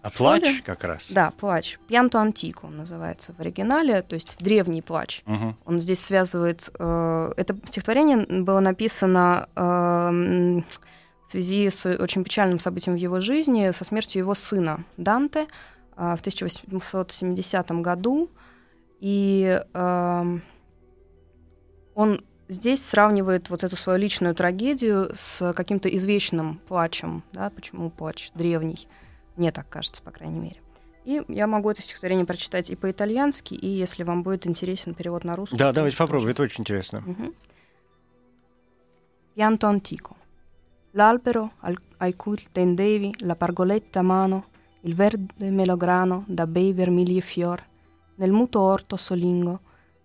А 0.00 0.10
плач 0.10 0.62
как 0.62 0.84
раз? 0.84 1.10
Да, 1.10 1.32
плач. 1.38 1.78
Пьянто 1.88 2.20
антико 2.20 2.66
он 2.66 2.76
называется 2.76 3.34
в 3.36 3.40
оригинале, 3.40 4.02
то 4.02 4.14
есть 4.14 4.36
древний 4.38 4.80
плач. 4.80 5.22
Мгм. 5.26 5.56
Он 5.66 5.80
здесь 5.80 6.00
связывает... 6.00 6.70
э, 6.78 7.32
это 7.36 7.56
стихотворение 7.64 8.42
было 8.42 8.60
написано 8.60 9.48
э, 9.56 10.60
в 11.32 11.34
связи 11.34 11.70
с 11.70 11.86
очень 11.86 12.24
печальным 12.24 12.58
событием 12.58 12.94
в 12.94 12.98
его 12.98 13.18
жизни, 13.18 13.70
со 13.70 13.84
смертью 13.84 14.20
его 14.20 14.34
сына 14.34 14.84
Данте 14.98 15.46
э, 15.96 16.14
в 16.14 16.20
1870 16.20 17.70
году. 17.80 18.28
И 19.00 19.58
эм, 19.72 20.42
Он 21.94 22.22
здесь 22.48 22.84
сравнивает 22.84 23.48
вот 23.48 23.64
эту 23.64 23.76
свою 23.76 23.98
личную 23.98 24.34
трагедию 24.34 25.10
с 25.14 25.54
каким-то 25.54 25.88
извечным 25.88 26.60
плачем. 26.68 27.22
Да? 27.32 27.48
Почему 27.48 27.88
плач 27.88 28.30
древний? 28.34 28.86
Мне 29.36 29.52
так 29.52 29.66
кажется, 29.70 30.02
по 30.02 30.10
крайней 30.10 30.38
мере. 30.38 30.56
И 31.06 31.22
я 31.28 31.46
могу 31.46 31.70
это 31.70 31.80
стихотворение 31.80 32.26
прочитать 32.26 32.68
и 32.68 32.76
по-итальянски, 32.76 33.54
и 33.54 33.68
если 33.68 34.02
вам 34.02 34.22
будет 34.22 34.46
интересен 34.46 34.92
перевод 34.92 35.24
на 35.24 35.32
русский. 35.32 35.56
Да, 35.56 35.72
давайте 35.72 35.96
попробуем, 35.96 36.30
это 36.30 36.42
очень 36.42 36.60
интересно. 36.60 36.98
Угу. 36.98 37.34
Pianto 39.34 39.62
antico. 39.62 40.16
L'albero 40.94 41.52
al, 41.60 41.78
ai 41.98 42.14
cui 42.16 42.38
tendevi 42.52 43.14
la 43.20 43.34
pargoletta 43.34 44.02
mano, 44.02 44.46
il 44.82 44.94
verde 44.94 45.50
melograno 45.50 46.24
da 46.26 46.46
bei 46.46 46.72
vermigli 46.72 47.20
fior, 47.20 47.64
nel 48.16 48.30
muto 48.30 48.60
orto 48.60 48.96
solingo, 48.96 49.60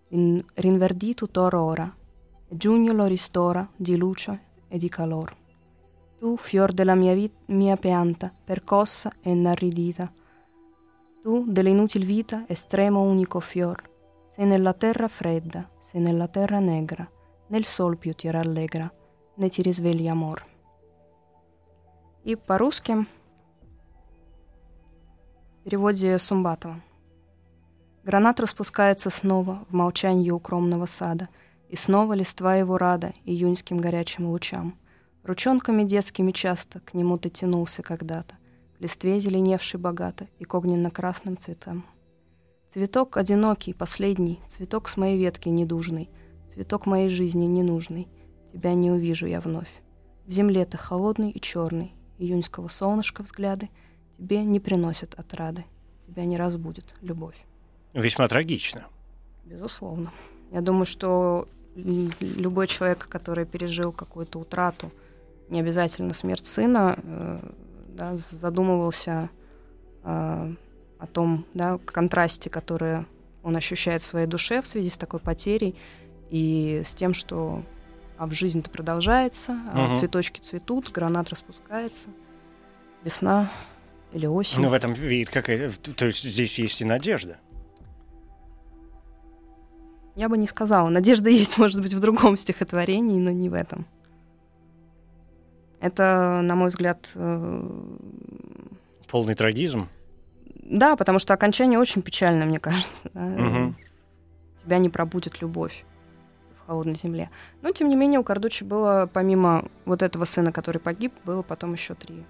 in, 0.10 0.42
rinverdito 0.54 1.30
t'or 1.30 1.56
ora, 1.56 1.96
e 2.48 2.56
giugno 2.56 2.94
lo 2.94 3.06
ristora 3.06 3.68
di 3.76 3.98
luce 3.98 4.42
e 4.70 4.78
di 4.78 4.88
calor. 4.88 5.36
Tu, 6.20 6.38
fior 6.38 6.72
della 6.72 6.96
mia, 6.96 7.14
vit- 7.14 7.48
mia 7.48 7.76
pianta, 7.76 8.32
percossa 8.46 9.12
e 9.22 9.32
inarridita, 9.32 10.10
tu, 11.22 11.44
dell'inutil 11.46 12.06
vita, 12.06 12.46
estremo 12.48 13.02
unico 13.02 13.42
fior, 13.42 13.82
sei 14.34 14.46
nella 14.46 14.72
terra 14.72 15.10
fredda, 15.10 15.70
sei 15.82 16.00
nella 16.00 16.30
terra 16.30 16.60
negra, 16.60 17.06
nel 17.48 17.66
sol 17.66 17.98
più 17.98 18.14
ti 18.14 18.32
rallegra, 18.32 18.90
ne 19.36 19.50
ti 19.50 19.62
risvegli 19.62 20.08
amor. 20.08 20.56
И 22.28 22.36
по-русски 22.36 23.06
в 25.62 25.64
переводе 25.64 26.20
Сумбатова. 26.20 26.82
Гранат 28.04 28.42
распускается 28.42 29.10
снова 29.10 29.66
в 29.70 29.74
молчании 29.74 30.30
укромного 30.30 30.88
сада, 30.88 31.30
и 31.70 31.78
снова 31.78 32.12
листва 32.12 32.58
его 32.58 32.78
рада 32.78 33.14
июньским 33.24 33.78
горячим 33.78 34.28
лучам. 34.28 34.78
Ручонками 35.24 35.84
детскими 35.84 36.34
часто 36.34 36.82
к 36.82 36.94
нему 36.94 37.18
ты 37.18 37.30
тянулся 37.30 37.82
когда-то, 37.82 38.36
к 38.78 38.82
листве 38.82 39.22
зеленевшей 39.22 39.80
богато 39.80 40.28
и 40.38 40.44
к 40.44 40.54
огненно-красным 40.54 41.38
цветам. 41.38 41.86
Цветок 42.74 43.16
одинокий, 43.16 43.72
последний, 43.74 44.42
цветок 44.48 44.90
с 44.90 44.98
моей 44.98 45.18
ветки 45.18 45.48
недужный, 45.48 46.10
цветок 46.52 46.88
моей 46.88 47.08
жизни 47.08 47.46
ненужный, 47.46 48.10
тебя 48.52 48.74
не 48.74 48.92
увижу 48.92 49.28
я 49.28 49.40
вновь. 49.40 49.72
В 50.26 50.32
земле 50.34 50.66
ты 50.66 50.78
холодный 50.78 51.32
и 51.32 51.40
черный, 51.40 51.94
июньского 52.18 52.68
солнышка 52.68 53.24
взгляды 53.24 53.70
тебе 54.18 54.44
не 54.44 54.60
приносят 54.60 55.14
отрады, 55.16 55.66
тебя 56.08 56.26
не 56.26 56.38
разбудит 56.38 56.86
любовь. 57.02 57.36
Весьма 57.94 58.28
трагично. 58.28 58.88
Безусловно. 59.46 60.12
Я 60.52 60.62
думаю, 60.62 60.86
что 60.86 61.48
любой 61.76 62.68
человек, 62.68 63.08
который 63.08 63.46
пережил 63.46 63.92
какую-то 63.92 64.40
утрату, 64.40 64.92
не 65.50 65.60
обязательно 65.60 66.14
смерть 66.14 66.46
сына, 66.46 66.98
э, 67.02 67.40
да, 67.90 68.16
задумывался 68.16 69.30
э, 70.04 70.54
о 71.00 71.08
том 71.08 71.46
да, 71.54 71.78
контрасте, 71.78 72.50
который 72.50 73.06
он 73.44 73.56
ощущает 73.56 74.02
в 74.02 74.06
своей 74.06 74.28
душе 74.28 74.62
в 74.62 74.68
связи 74.68 74.90
с 74.90 74.98
такой 74.98 75.20
потерей 75.20 75.76
и 76.30 76.82
с 76.86 76.94
тем, 76.94 77.14
что 77.14 77.64
а 78.18 78.26
в 78.26 78.34
жизнь-то 78.34 78.70
продолжается, 78.70 79.60
а 79.74 79.86
угу. 79.86 79.96
цветочки 79.96 80.40
цветут, 80.40 80.92
гранат 80.92 81.30
распускается, 81.30 82.10
весна 83.04 83.52
или 84.12 84.26
осень. 84.26 84.62
Ну, 84.62 84.70
в 84.70 84.74
этом 84.74 84.94
вид 84.94 85.30
какая 85.30 85.70
то 85.70 86.06
есть 86.06 86.24
здесь 86.24 86.58
есть 86.60 86.82
и 86.82 86.86
надежда. 86.86 87.38
Я 90.16 90.30
бы 90.30 90.38
не 90.38 90.48
сказала. 90.48 90.90
Надежда 90.90 91.30
есть, 91.30 91.58
может 91.58 91.82
быть, 91.82 91.94
в 91.94 92.00
другом 92.00 92.38
стихотворении, 92.38 93.20
но 93.20 93.32
не 93.32 93.50
в 93.50 93.54
этом. 93.54 93.86
Это, 95.80 96.42
на 96.44 96.56
мой 96.56 96.70
взгляд... 96.70 97.12
Э, 97.14 97.70
Полный 99.08 99.36
трагизм? 99.36 99.88
Да, 100.56 100.96
потому 100.96 101.20
что 101.20 101.36
окончание 101.36 101.78
очень 101.78 102.02
печальное, 102.02 102.48
мне 102.48 102.60
кажется. 102.60 103.12
Да? 103.14 103.26
Угу. 103.26 103.76
Тебя 104.66 104.78
не 104.80 104.90
пробудет 104.90 105.40
любовь 105.40 105.86
холодной 106.68 106.96
земле. 106.96 107.30
Но, 107.62 107.72
тем 107.72 107.90
не 107.90 107.96
менее, 107.96 108.20
у 108.20 108.24
Кардучи 108.24 108.64
было, 108.64 109.10
помимо 109.12 109.66
вот 109.86 110.02
этого 110.04 110.26
сына, 110.26 110.52
который 110.52 110.80
погиб, 110.80 111.14
было 111.26 111.42
потом 111.42 111.74
еще 111.74 111.96
три 111.96 112.24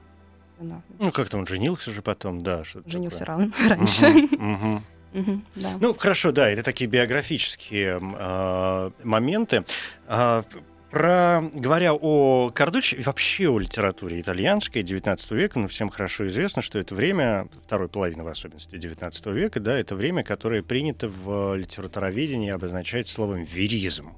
сына. 0.57 0.81
Ну, 0.99 1.11
как-то 1.11 1.37
он 1.37 1.47
женился 1.47 1.91
же 1.91 2.01
потом, 2.01 2.41
да. 2.41 2.63
Женился 2.85 3.25
рано, 3.25 3.51
раньше. 3.69 4.07
Угу, 4.07 4.35
угу. 4.35 4.81
Угу, 5.13 5.41
да. 5.55 5.69
Ну, 5.79 5.93
хорошо, 5.95 6.31
да, 6.31 6.49
это 6.49 6.63
такие 6.63 6.89
биографические 6.89 7.99
э, 8.01 8.91
моменты. 9.03 9.63
Э, 10.07 10.43
про, 10.91 11.49
говоря 11.53 11.93
о 11.93 12.49
Кардучи 12.53 12.95
вообще 12.95 13.49
о 13.49 13.59
литературе 13.59 14.21
итальянской 14.21 14.83
XIX 14.83 15.17
века, 15.35 15.59
ну, 15.59 15.67
всем 15.67 15.89
хорошо 15.89 16.27
известно, 16.27 16.61
что 16.61 16.79
это 16.79 16.95
время, 16.95 17.47
второй 17.65 17.89
половины 17.89 18.23
в 18.23 18.27
особенности 18.27 18.75
XIX 18.75 19.33
века, 19.33 19.59
да, 19.59 19.77
это 19.77 19.95
время, 19.95 20.23
которое 20.23 20.63
принято 20.63 21.07
в 21.07 21.55
литературоведении 21.55 22.51
обозначать 22.51 23.07
словом 23.07 23.43
«веризм». 23.43 24.11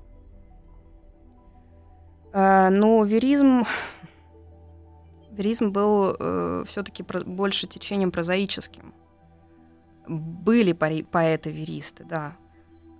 А, 2.33 2.69
ну, 2.69 3.03
веризм... 3.03 3.65
Веризм 5.31 5.71
был 5.71 6.15
э, 6.19 6.63
все-таки 6.67 7.01
больше 7.01 7.65
течением 7.65 8.11
прозаическим 8.11 8.93
были 10.09 10.73
поэты-веристы, 10.73 12.03
да. 12.03 12.35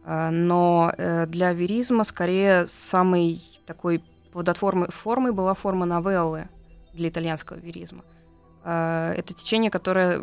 А, 0.06 0.30
но 0.32 0.94
э, 0.98 1.26
для 1.26 1.52
веризма 1.54 2.04
скорее 2.04 2.68
самой 2.68 3.42
такой 3.66 4.04
плодотворной 4.32 4.90
формой 4.90 5.34
была 5.34 5.54
форма 5.54 5.86
новеллы 5.86 6.48
для 6.94 7.10
итальянского 7.10 7.58
веризма. 7.58 8.04
Это 8.64 9.34
течение, 9.34 9.72
которое 9.72 10.20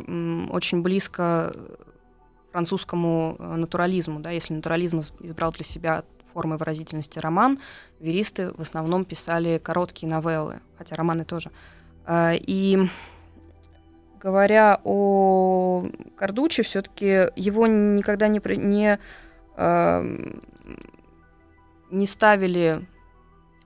очень 0.50 0.82
близко 0.82 1.52
французскому 2.52 3.36
э, 3.38 3.56
натурализму. 3.56 4.20
Да? 4.20 4.30
Если 4.30 4.54
натурализм 4.54 5.00
избрал 5.20 5.52
для 5.52 5.64
себя 5.64 6.04
формой 6.36 6.58
выразительности 6.58 7.18
роман, 7.18 7.58
веристы 7.98 8.52
в 8.58 8.60
основном 8.60 9.06
писали 9.06 9.56
короткие 9.56 10.12
новеллы, 10.12 10.60
хотя 10.76 10.94
романы 10.94 11.24
тоже. 11.24 11.50
А, 12.04 12.34
и 12.34 12.90
говоря 14.20 14.78
о 14.84 15.86
Кардуче, 16.18 16.62
все-таки 16.62 17.30
его 17.36 17.66
никогда 17.66 18.28
не, 18.28 18.42
не, 18.56 18.98
э, 19.56 20.34
не 21.90 22.06
ставили 22.06 22.86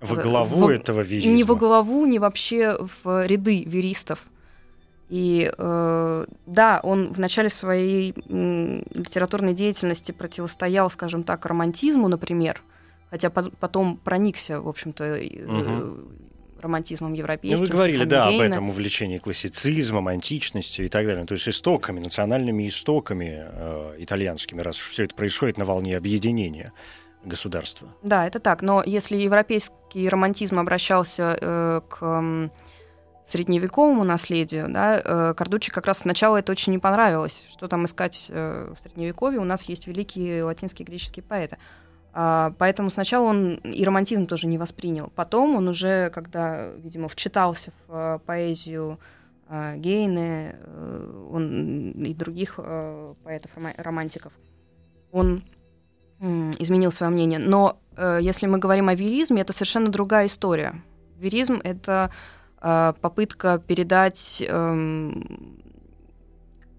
во 0.01 0.15
главу 0.15 0.67
в, 0.67 0.69
этого 0.69 1.01
веризма. 1.01 1.33
Не 1.33 1.43
во 1.43 1.57
главу, 1.57 2.07
не 2.07 2.21
вообще 2.21 2.79
в 3.05 3.27
ряды 3.27 3.65
веристов. 3.65 4.21
И 5.11 5.53
э, 5.59 6.27
да, 6.47 6.81
он 6.83 7.13
в 7.13 7.19
начале 7.19 7.51
своей 7.51 8.15
м, 8.29 8.85
литературной 8.95 9.55
деятельности 9.55 10.13
противостоял, 10.13 10.89
скажем 10.89 11.25
так, 11.25 11.45
романтизму, 11.45 12.07
например, 12.09 12.63
хотя 13.11 13.29
по 13.29 13.43
потом 13.43 13.97
проникся, 13.97 14.61
в 14.61 14.69
общем-то, 14.69 15.21
угу 15.47 16.11
романтизмом 16.61 17.15
европейским. 17.15 17.65
Ну, 17.65 17.71
вы 17.71 17.77
говорили, 17.77 18.05
да, 18.05 18.29
об 18.29 18.39
этом 18.39 18.69
увлечении 18.69 19.19
классицизмом, 19.19 20.09
античностью 20.09 20.87
и 20.87 20.89
так 20.89 21.07
далее. 21.07 21.25
То 21.25 21.35
есть 21.35 21.49
истоками, 21.49 22.01
национальными 22.01 22.69
истоками 22.69 23.43
э, 23.43 23.95
итальянскими, 23.99 24.61
раз 24.61 24.77
все 24.77 25.05
это 25.05 25.15
происходит 25.15 25.59
на 25.59 25.65
волне 25.65 25.97
объединения 25.97 26.73
государства. 27.25 27.89
Да, 28.03 28.27
это 28.27 28.41
так. 28.41 28.63
Но 28.63 28.83
если 28.85 29.17
европейский 29.17 30.09
романтизм 30.09 30.59
обращался 30.59 31.39
э, 31.41 31.81
к 31.89 31.99
э, 32.03 32.49
средневековому 33.31 34.05
наследию, 34.05 34.69
да, 34.69 35.01
э, 35.05 35.35
Кардучи 35.35 35.71
как 35.71 35.87
раз 35.87 35.99
сначала 36.01 36.37
это 36.37 36.53
очень 36.53 36.73
не 36.73 36.79
понравилось. 36.79 37.45
Что 37.49 37.69
там 37.69 37.85
искать 37.85 38.27
э, 38.29 38.75
в 38.77 38.83
средневековье? 38.83 39.41
У 39.41 39.45
нас 39.45 39.69
есть 39.69 39.87
великие 39.87 40.45
латинские 40.45 40.87
греческие 40.87 41.23
поэты. 41.23 41.59
А, 42.13 42.53
поэтому 42.59 42.91
сначала 42.91 43.27
он 43.27 43.55
и 43.57 43.85
романтизм 43.85 44.27
тоже 44.27 44.47
не 44.47 44.59
воспринял. 44.59 45.13
Потом 45.15 45.55
он 45.55 45.69
уже, 45.69 46.11
когда, 46.11 46.71
видимо, 46.73 47.09
вчитался 47.09 47.71
в 47.87 47.91
а, 47.91 48.19
поэзию 48.19 48.99
Гейне 49.49 50.55
э, 50.63 51.27
он, 51.33 51.91
и 52.05 52.15
других 52.15 52.61
поэтов-романтиков, 53.25 54.33
он 55.11 55.43
изменил 56.21 56.93
свое 56.93 57.11
мнение. 57.11 57.41
Но 57.41 57.81
э, 57.97 58.19
если 58.23 58.47
мы 58.47 58.59
говорим 58.59 58.89
о 58.89 58.95
веризме, 58.95 59.43
это 59.43 59.53
совершенно 59.53 59.89
другая 59.89 60.27
история. 60.27 60.81
Веризм— 61.19 61.61
это 61.65 62.11
попытка 62.61 63.59
передать 63.59 64.43
эм, 64.47 65.59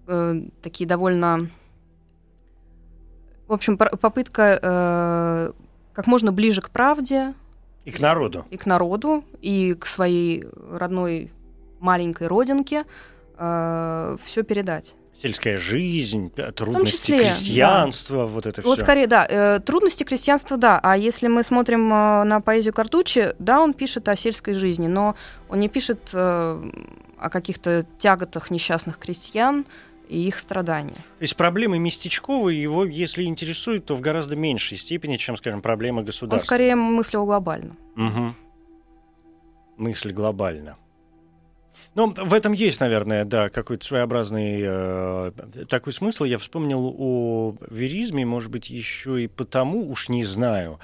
э, 0.06 0.42
такие 0.62 0.86
довольно 0.86 1.48
в 3.52 3.54
общем, 3.54 3.76
попытка 3.76 4.58
э, 4.62 5.52
как 5.92 6.06
можно 6.06 6.32
ближе 6.32 6.62
к 6.62 6.70
правде. 6.70 7.34
И 7.84 7.90
к 7.90 8.00
народу. 8.00 8.46
И 8.48 8.56
к 8.56 8.64
народу, 8.64 9.24
и 9.42 9.74
к 9.74 9.84
своей 9.84 10.46
родной 10.70 11.30
маленькой 11.78 12.28
родинке 12.28 12.84
э, 13.36 14.16
все 14.24 14.42
передать. 14.42 14.94
Сельская 15.20 15.56
жизнь, 15.58 16.30
трудности 16.56 16.96
числе, 16.96 17.18
крестьянства, 17.18 18.26
вот 18.26 18.46
это 18.46 18.60
Вот 18.62 18.76
все. 18.76 18.84
скорее, 18.84 19.06
да, 19.06 19.24
э, 19.28 19.60
трудности 19.60 20.02
крестьянства, 20.02 20.56
да. 20.56 20.80
А 20.82 20.96
если 20.96 21.28
мы 21.28 21.42
смотрим 21.44 21.92
э, 21.92 22.24
на 22.24 22.40
поэзию 22.40 22.74
Картучи, 22.74 23.34
да, 23.38 23.60
он 23.60 23.72
пишет 23.72 24.08
о 24.08 24.16
сельской 24.16 24.54
жизни, 24.54 24.88
но 24.88 25.14
он 25.48 25.60
не 25.60 25.68
пишет 25.68 26.10
э, 26.12 26.70
о 27.18 27.30
каких-то 27.30 27.86
тяготах 27.98 28.50
несчастных 28.50 28.98
крестьян 28.98 29.64
и 30.08 30.26
их 30.26 30.40
страданиях. 30.40 30.96
То 30.96 31.22
есть 31.22 31.36
проблемы 31.36 31.78
местечковые 31.78 32.60
его, 32.60 32.84
если 32.84 33.22
интересуют, 33.22 33.86
то 33.86 33.94
в 33.94 34.00
гораздо 34.00 34.34
меньшей 34.34 34.76
степени, 34.76 35.16
чем, 35.18 35.36
скажем, 35.36 35.62
проблемы 35.62 36.00
Он 36.00 36.04
государства. 36.06 36.44
скорее 36.46 36.74
мыслил 36.74 37.24
глобально. 37.24 37.76
Мгм. 37.94 38.34
Мысль 39.76 40.12
глобально. 40.12 40.76
Ну, 41.94 42.14
в 42.14 42.32
этом 42.32 42.52
есть, 42.52 42.80
наверное, 42.80 43.24
да, 43.24 43.48
какой-то 43.48 43.84
своеобразный 43.84 44.60
э, 44.64 45.32
такой 45.68 45.92
смысл. 45.92 46.24
Я 46.24 46.38
вспомнил 46.38 46.94
о 46.98 47.54
веризме, 47.70 48.24
может 48.24 48.50
быть, 48.50 48.70
еще 48.70 49.22
и 49.22 49.26
потому, 49.26 49.90
уж 49.90 50.08
не 50.08 50.24
знаю, 50.24 50.80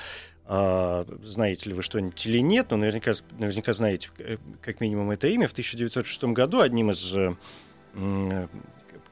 а, 0.50 1.06
знаете 1.22 1.68
ли 1.68 1.74
вы 1.74 1.82
что-нибудь 1.82 2.24
или 2.24 2.38
нет, 2.38 2.68
но 2.70 2.78
наверняка, 2.78 3.12
наверняка 3.38 3.74
знаете, 3.74 4.10
э, 4.18 4.38
как 4.62 4.80
минимум, 4.80 5.10
это 5.10 5.28
имя. 5.28 5.46
В 5.46 5.52
1906 5.52 6.24
году 6.32 6.60
одним 6.60 6.90
из, 6.90 7.14
э, 7.14 7.36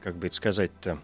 как 0.01 0.15
бы 0.15 0.27
это 0.27 0.35
сказать-то, 0.35 0.99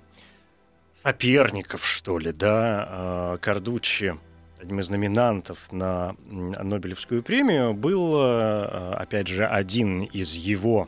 соперников, 0.96 1.86
что 1.86 2.18
ли, 2.18 2.32
да, 2.32 2.88
а, 2.90 3.38
Кардуччи, 3.38 4.18
одним 4.64 4.80
из 4.80 4.90
номинантов 4.90 5.72
на 5.72 6.16
Нобелевскую 6.30 7.22
премию, 7.22 7.74
был, 7.74 8.16
э, 8.16 8.94
опять 8.96 9.28
же, 9.28 9.46
один 9.46 10.04
из 10.04 10.34
его 10.34 10.88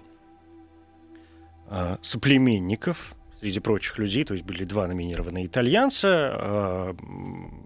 э, 1.70 1.98
соплеменников, 2.02 3.16
среди 3.40 3.60
прочих 3.60 3.98
людей, 4.00 4.24
то 4.24 4.34
есть 4.34 4.46
были 4.46 4.64
два 4.64 4.88
номинированные 4.88 5.46
итальянца, 5.46 6.08
э, 6.34 6.94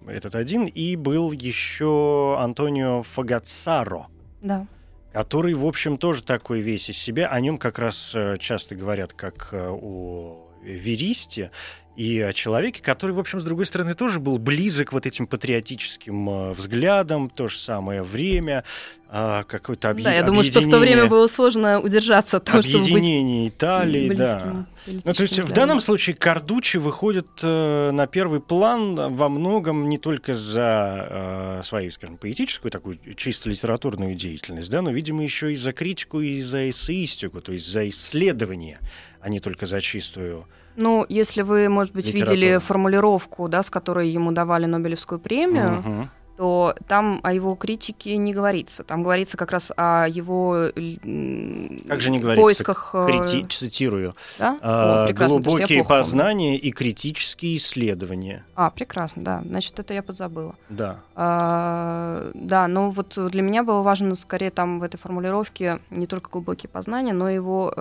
этот 0.08 0.34
один, 0.34 0.66
и 0.66 0.96
был 0.96 1.32
еще 1.32 2.36
Антонио 2.40 3.02
Фагацаро, 3.02 4.08
Да. 4.42 4.66
который, 5.12 5.54
в 5.54 5.64
общем, 5.64 5.96
тоже 5.96 6.22
такой 6.22 6.60
весь 6.60 6.90
из 6.90 6.98
себя. 6.98 7.28
О 7.28 7.40
нем 7.40 7.56
как 7.56 7.78
раз 7.78 8.16
часто 8.38 8.74
говорят 8.74 9.12
как 9.12 9.50
о 9.52 10.49
веристе 10.62 11.50
и 11.96 12.18
о 12.20 12.32
человеке, 12.32 12.82
который, 12.82 13.10
в 13.10 13.18
общем, 13.18 13.40
с 13.40 13.44
другой 13.44 13.66
стороны, 13.66 13.94
тоже 13.94 14.20
был 14.20 14.38
близок 14.38 14.92
вот 14.92 15.06
этим 15.06 15.26
патриотическим 15.26 16.30
э, 16.30 16.50
взглядам, 16.52 17.28
в 17.28 17.32
то 17.34 17.46
же 17.46 17.58
самое 17.58 18.02
время, 18.02 18.64
а, 19.10 19.42
какое-то 19.42 19.90
объ... 19.90 20.02
Да, 20.02 20.14
я 20.14 20.22
думаю, 20.22 20.44
что 20.44 20.60
в 20.60 20.70
то 20.70 20.78
время 20.78 21.06
было 21.06 21.26
сложно 21.26 21.80
удержаться 21.80 22.36
от 22.36 22.44
того, 22.44 22.62
чтобы 22.62 22.84
быть 22.84 22.92
объединение 22.92 23.48
Италии, 23.48 24.08
да. 24.14 24.66
Ну, 24.86 25.00
то 25.02 25.08
есть 25.08 25.10
в 25.10 25.16
политическим 25.16 25.48
данном 25.48 25.80
случае 25.80 26.16
Кардучи 26.16 26.78
выходит 26.78 27.26
э, 27.42 27.90
на 27.90 28.06
первый 28.06 28.40
план 28.40 29.12
во 29.12 29.28
многом 29.28 29.88
не 29.88 29.98
только 29.98 30.34
за 30.34 31.06
э, 31.10 31.60
свою, 31.64 31.90
скажем, 31.90 32.16
поэтическую, 32.16 32.70
такую 32.70 32.98
чисто 33.16 33.50
литературную 33.50 34.14
деятельность, 34.14 34.70
да, 34.70 34.80
но, 34.80 34.90
видимо, 34.90 35.22
еще 35.22 35.52
и 35.52 35.56
за 35.56 35.72
критику 35.72 36.20
и 36.20 36.40
за 36.40 36.70
эссеистику, 36.70 37.40
то 37.40 37.52
есть 37.52 37.66
за 37.66 37.88
исследование, 37.88 38.78
а 39.20 39.28
не 39.28 39.40
только 39.40 39.66
за 39.66 39.80
чистую. 39.80 40.44
Ну, 40.76 41.04
если 41.08 41.42
вы, 41.42 41.68
может 41.68 41.92
быть, 41.94 42.06
Литература. 42.06 42.34
видели 42.34 42.58
формулировку, 42.58 43.48
да, 43.48 43.62
с 43.62 43.70
которой 43.70 44.08
ему 44.08 44.32
давали 44.32 44.66
Нобелевскую 44.66 45.18
премию, 45.18 45.70
Мгм. 45.84 46.10
то 46.36 46.74
там 46.88 47.20
о 47.22 47.34
его 47.34 47.54
критике 47.54 48.16
не 48.16 48.32
говорится. 48.32 48.82
Там 48.82 49.02
говорится 49.02 49.36
как 49.36 49.50
раз 49.50 49.72
о 49.76 50.06
его 50.08 50.70
Как 50.74 52.00
же 52.00 52.10
не 52.10 52.18
говорится? 52.18 52.40
поисках... 52.42 52.90
э, 52.94 53.06
Крити- 53.08 53.46
цитирую. 53.48 54.14
да? 54.38 54.58
а, 54.62 55.06
О, 55.08 55.12
глубокие 55.12 55.66
плохо 55.66 55.66
помню. 55.68 55.84
познания 55.84 56.56
и 56.56 56.70
критические 56.70 57.56
исследования. 57.56 58.44
А, 58.54 58.70
прекрасно, 58.70 59.22
да. 59.22 59.42
Значит, 59.44 59.78
это 59.80 59.92
я 59.92 60.02
подзабыла. 60.02 60.54
Да. 60.70 61.00
А, 61.14 62.30
да, 62.32 62.68
но 62.68 62.88
вот 62.90 63.18
для 63.30 63.42
меня 63.42 63.62
было 63.62 63.82
важно 63.82 64.14
скорее 64.14 64.50
там 64.50 64.78
в 64.80 64.82
этой 64.82 64.96
формулировке 64.98 65.80
не 65.90 66.06
только 66.06 66.30
глубокие 66.30 66.70
познания, 66.70 67.12
но 67.12 67.28
его 67.28 67.74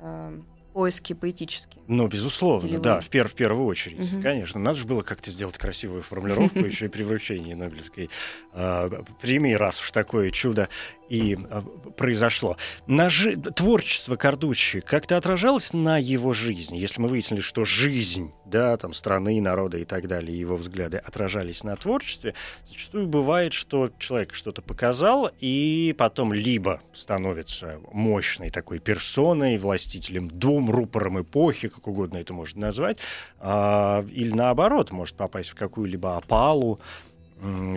э, 0.00 0.38
э, 0.38 0.55
поиски 0.76 1.14
поэтические. 1.14 1.82
Ну, 1.88 2.06
безусловно, 2.06 2.58
Стилевые. 2.60 2.82
да, 2.82 3.00
в, 3.00 3.08
пер- 3.08 3.28
в 3.28 3.34
первую 3.34 3.64
очередь, 3.66 4.12
Мгм. 4.12 4.22
конечно. 4.22 4.60
Надо 4.60 4.78
же 4.78 4.84
было 4.84 5.00
как-то 5.00 5.30
сделать 5.30 5.56
красивую 5.56 6.02
формулировку 6.02 6.58
еще 6.66 6.84
и 6.84 6.88
при 6.88 7.02
вручении 7.02 7.54
Нобелевской 7.54 8.10
э, 8.52 8.90
премии, 9.22 9.54
раз 9.54 9.80
уж 9.80 9.90
такое 9.90 10.30
чудо 10.32 10.68
и 11.08 11.38
э, 11.38 11.62
произошло. 11.96 12.58
На 12.86 13.08
жи- 13.08 13.36
Творчество 13.36 14.16
Кардуччи 14.16 14.80
как-то 14.80 15.16
отражалось 15.16 15.72
на 15.72 15.96
его 15.96 16.34
жизни? 16.34 16.76
Если 16.76 17.00
мы 17.00 17.08
выяснили, 17.08 17.40
что 17.40 17.64
жизнь, 17.64 18.32
да, 18.44 18.76
там, 18.76 18.92
страны, 18.92 19.40
народа 19.40 19.78
и 19.78 19.84
так 19.86 20.08
далее, 20.08 20.38
его 20.38 20.56
взгляды 20.56 20.98
отражались 20.98 21.64
на 21.64 21.74
творчестве, 21.76 22.34
зачастую 22.66 23.06
бывает, 23.06 23.54
что 23.54 23.90
человек 23.98 24.34
что-то 24.34 24.60
показал, 24.60 25.30
и 25.40 25.94
потом 25.96 26.34
либо 26.34 26.82
становится 26.92 27.80
мощной 27.92 28.50
такой 28.50 28.80
персоной, 28.80 29.56
властителем 29.58 30.28
дум, 30.66 30.70
рупором 30.70 31.20
эпохи, 31.20 31.68
как 31.68 31.86
угодно 31.86 32.18
это 32.18 32.34
можно 32.34 32.60
назвать, 32.60 32.98
а, 33.38 34.04
или 34.10 34.32
наоборот, 34.32 34.92
может 34.92 35.16
попасть 35.16 35.50
в 35.50 35.54
какую-либо 35.54 36.16
опалу 36.16 36.78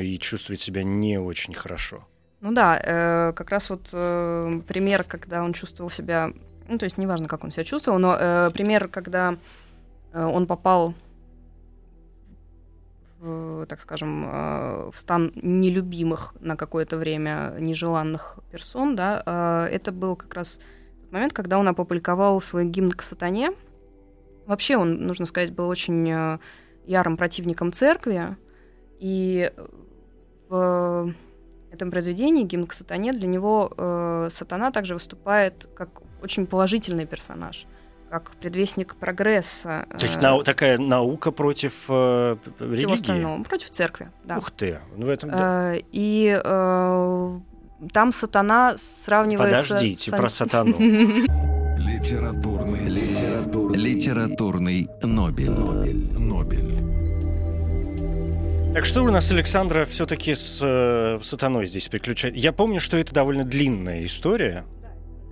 и 0.01 0.17
чувствовать 0.19 0.61
себя 0.61 0.83
не 0.83 1.17
очень 1.17 1.53
хорошо. 1.53 2.05
Ну 2.41 2.53
да, 2.53 2.79
э, 2.81 3.33
как 3.33 3.49
раз 3.49 3.69
вот 3.69 3.89
э, 3.91 4.61
пример, 4.67 5.03
когда 5.03 5.43
он 5.43 5.51
чувствовал 5.51 5.91
себя, 5.91 6.31
ну 6.69 6.77
то 6.77 6.85
есть 6.85 6.97
неважно, 6.97 7.27
как 7.27 7.43
он 7.43 7.51
себя 7.51 7.65
чувствовал, 7.65 7.99
но 7.99 8.15
э, 8.17 8.49
пример, 8.53 8.87
когда 8.87 9.35
э, 10.13 10.23
он 10.23 10.47
попал, 10.47 10.93
в, 13.19 13.65
так 13.65 13.81
скажем, 13.81 14.25
э, 14.25 14.91
в 14.93 14.99
стан 14.99 15.33
нелюбимых 15.35 16.33
на 16.39 16.55
какое-то 16.55 16.95
время 16.95 17.55
нежеланных 17.59 18.39
персон, 18.51 18.95
да, 18.95 19.21
э, 19.25 19.73
это 19.73 19.91
был 19.91 20.15
как 20.15 20.33
раз 20.33 20.59
момент, 21.11 21.33
когда 21.33 21.57
он 21.59 21.67
опубликовал 21.67 22.39
свой 22.41 22.65
гимн 22.65 22.91
к 22.91 23.01
сатане. 23.01 23.51
Вообще 24.45 24.77
он, 24.77 25.05
нужно 25.05 25.25
сказать, 25.25 25.51
был 25.53 25.67
очень 25.69 26.09
э, 26.09 26.39
ярым 26.85 27.17
противником 27.17 27.71
церкви, 27.71 28.35
и 28.99 29.51
в 30.49 31.13
этом 31.71 31.91
произведении 31.91 32.43
«Гимн 32.43 32.65
к 32.65 32.73
сатане» 32.73 33.13
для 33.13 33.27
него 33.27 33.71
э, 33.77 34.29
сатана 34.31 34.71
также 34.71 34.95
выступает 34.95 35.69
как 35.75 36.01
очень 36.23 36.47
положительный 36.47 37.05
персонаж, 37.05 37.67
как 38.09 38.31
предвестник 38.31 38.95
прогресса. 38.95 39.85
То 39.91 40.03
есть 40.05 40.17
э, 40.17 40.21
нау- 40.21 40.43
такая 40.43 40.79
наука 40.79 41.31
против 41.31 41.85
э, 41.87 42.37
п- 42.43 42.51
всего 42.51 42.73
религии? 42.73 42.93
остального, 42.95 43.43
против 43.43 43.69
церкви, 43.69 44.09
да. 44.25 44.39
Ух 44.39 44.49
ты! 44.51 44.79
Ну, 44.97 45.05
в 45.05 45.09
этом, 45.09 45.29
да. 45.29 45.75
Э, 45.75 45.81
и 45.91 46.41
э, 46.43 47.39
там 47.91 48.11
сатана 48.11 48.75
сравнивается... 48.77 49.73
Подождите, 49.73 50.11
с- 50.11 50.13
про 50.15 50.29
сатану. 50.29 50.75
Литературный, 51.77 52.87
литературный, 52.87 53.77
Литературный 53.77 54.87
Нобель. 55.01 55.49
Нобель. 55.51 56.11
Нобель. 56.17 56.75
Так 58.73 58.85
что 58.85 59.03
у 59.03 59.09
нас 59.09 59.31
Александра 59.31 59.85
все-таки 59.85 60.35
с 60.35 60.59
э, 60.61 61.19
сатаной 61.23 61.65
здесь 61.65 61.87
приключает? 61.87 62.35
Я 62.35 62.51
помню, 62.53 62.79
что 62.79 62.97
это 62.97 63.13
довольно 63.13 63.43
длинная 63.43 64.05
история. 64.05 64.65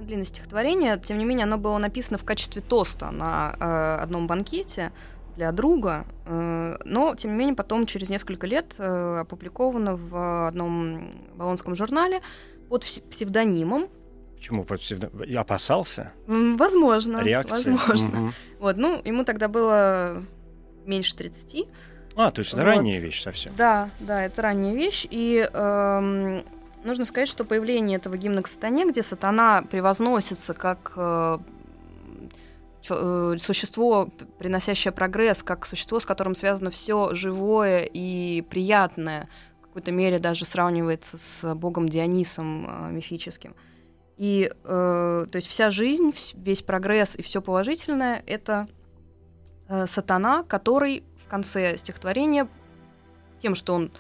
длинное 0.01 0.25
стихотворение, 0.25 0.99
тем 1.03 1.17
не 1.19 1.25
менее, 1.25 1.43
оно 1.43 1.57
было 1.57 1.77
написано 1.77 2.17
в 2.17 2.23
качестве 2.23 2.61
тоста 2.61 3.11
на 3.11 3.55
э, 3.59 4.03
одном 4.03 4.25
банкете 4.25 4.91
для 5.37 5.51
друга, 5.51 6.05
э, 6.25 6.77
но, 6.83 7.15
тем 7.15 7.31
не 7.31 7.37
менее, 7.37 7.55
потом, 7.55 7.85
через 7.85 8.09
несколько 8.09 8.47
лет, 8.47 8.73
э, 8.79 9.19
опубликовано 9.21 9.95
в 9.95 10.47
одном 10.47 11.11
болонском 11.35 11.75
журнале 11.75 12.21
под 12.69 12.83
пс- 12.83 13.07
псевдонимом. 13.09 13.87
Почему? 14.35 14.63
под 14.63 14.81
псевдо- 14.81 15.11
Я 15.25 15.41
опасался? 15.41 16.11
Возможно. 16.27 17.19
Реакция? 17.23 17.77
Возможно. 17.77 18.19
Мгм. 18.19 18.33
Вот, 18.59 18.77
ну, 18.77 18.99
ему 19.05 19.23
тогда 19.23 19.47
было 19.47 20.23
меньше 20.85 21.15
30. 21.15 21.67
А, 22.15 22.31
то 22.31 22.39
есть 22.41 22.53
это 22.53 22.63
Вот. 22.63 22.69
ранняя 22.69 22.99
вещь 22.99 23.21
совсем. 23.21 23.53
Да, 23.55 23.89
да, 23.99 24.23
это 24.25 24.41
ранняя 24.41 24.73
вещь. 24.75 25.05
И 25.11 25.47
эм, 25.53 26.43
нужно 26.83 27.05
сказать, 27.05 27.29
что 27.29 27.45
появление 27.45 27.97
этого 27.97 28.17
гимна 28.17 28.41
к 28.41 28.47
сатане, 28.47 28.87
где 28.89 29.03
сатана 29.03 29.61
превозносится 29.69 30.55
как 30.55 30.93
э, 30.95 31.37
существо, 32.83 34.05
п- 34.05 34.25
приносящее 34.37 34.91
прогресс, 34.91 35.43
как 35.43 35.65
существо, 35.65 35.99
с 35.99 36.05
которым 36.05 36.35
связано 36.35 36.69
все 36.69 37.13
живое 37.13 37.89
и 37.91 38.43
приятное, 38.49 39.27
в 39.59 39.67
какой-то 39.67 39.91
мере 39.91 40.19
даже 40.19 40.45
сравнивается 40.45 41.17
с 41.17 41.53
богом 41.55 41.89
Дионисом 41.89 42.65
э, 42.67 42.91
мифическим. 42.91 43.55
И 44.17 44.51
э, 44.51 45.25
то 45.31 45.35
есть 45.35 45.47
вся 45.47 45.69
жизнь, 45.69 46.13
весь 46.35 46.61
прогресс 46.61 47.15
и 47.15 47.21
все 47.21 47.41
положительное 47.41 48.23
это 48.25 48.67
э, 49.67 49.85
сатана, 49.85 50.43
который 50.43 51.03
в 51.23 51.29
конце 51.29 51.77
стихотворения 51.77 52.47
тем, 53.41 53.53
что 53.53 53.75
он 53.75 53.91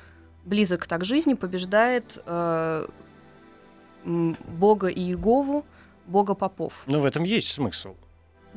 близок 0.45 0.87
так 0.87 1.05
жизни, 1.05 1.33
побеждает 1.35 2.17
э, 2.25 2.87
Бога 4.05 4.87
Иегову, 4.87 5.65
Бога 6.05 6.33
попов. 6.33 6.83
Ну, 6.85 7.01
в 7.01 7.05
этом 7.05 7.23
есть 7.23 7.49
смысл. 7.51 7.95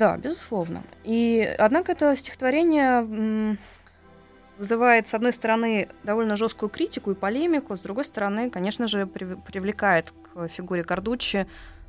Да, 0.01 0.16
безусловно. 0.16 0.82
И 1.05 1.46
однако 1.59 1.92
это 1.92 2.16
стихотворение 2.16 3.59
вызывает, 4.57 5.09
с 5.09 5.12
одной 5.12 5.34
стороны, 5.34 5.88
довольно 6.05 6.36
жесткую 6.36 6.70
критику 6.70 7.11
и 7.11 7.14
полемику, 7.14 7.76
с 7.76 7.82
другой 7.82 8.07
стороны, 8.07 8.48
конечно 8.48 8.86
же, 8.86 9.07
привлекает 9.07 10.11
к 10.11 10.48
фигуре 10.48 10.84
Кардуччи 10.84 11.46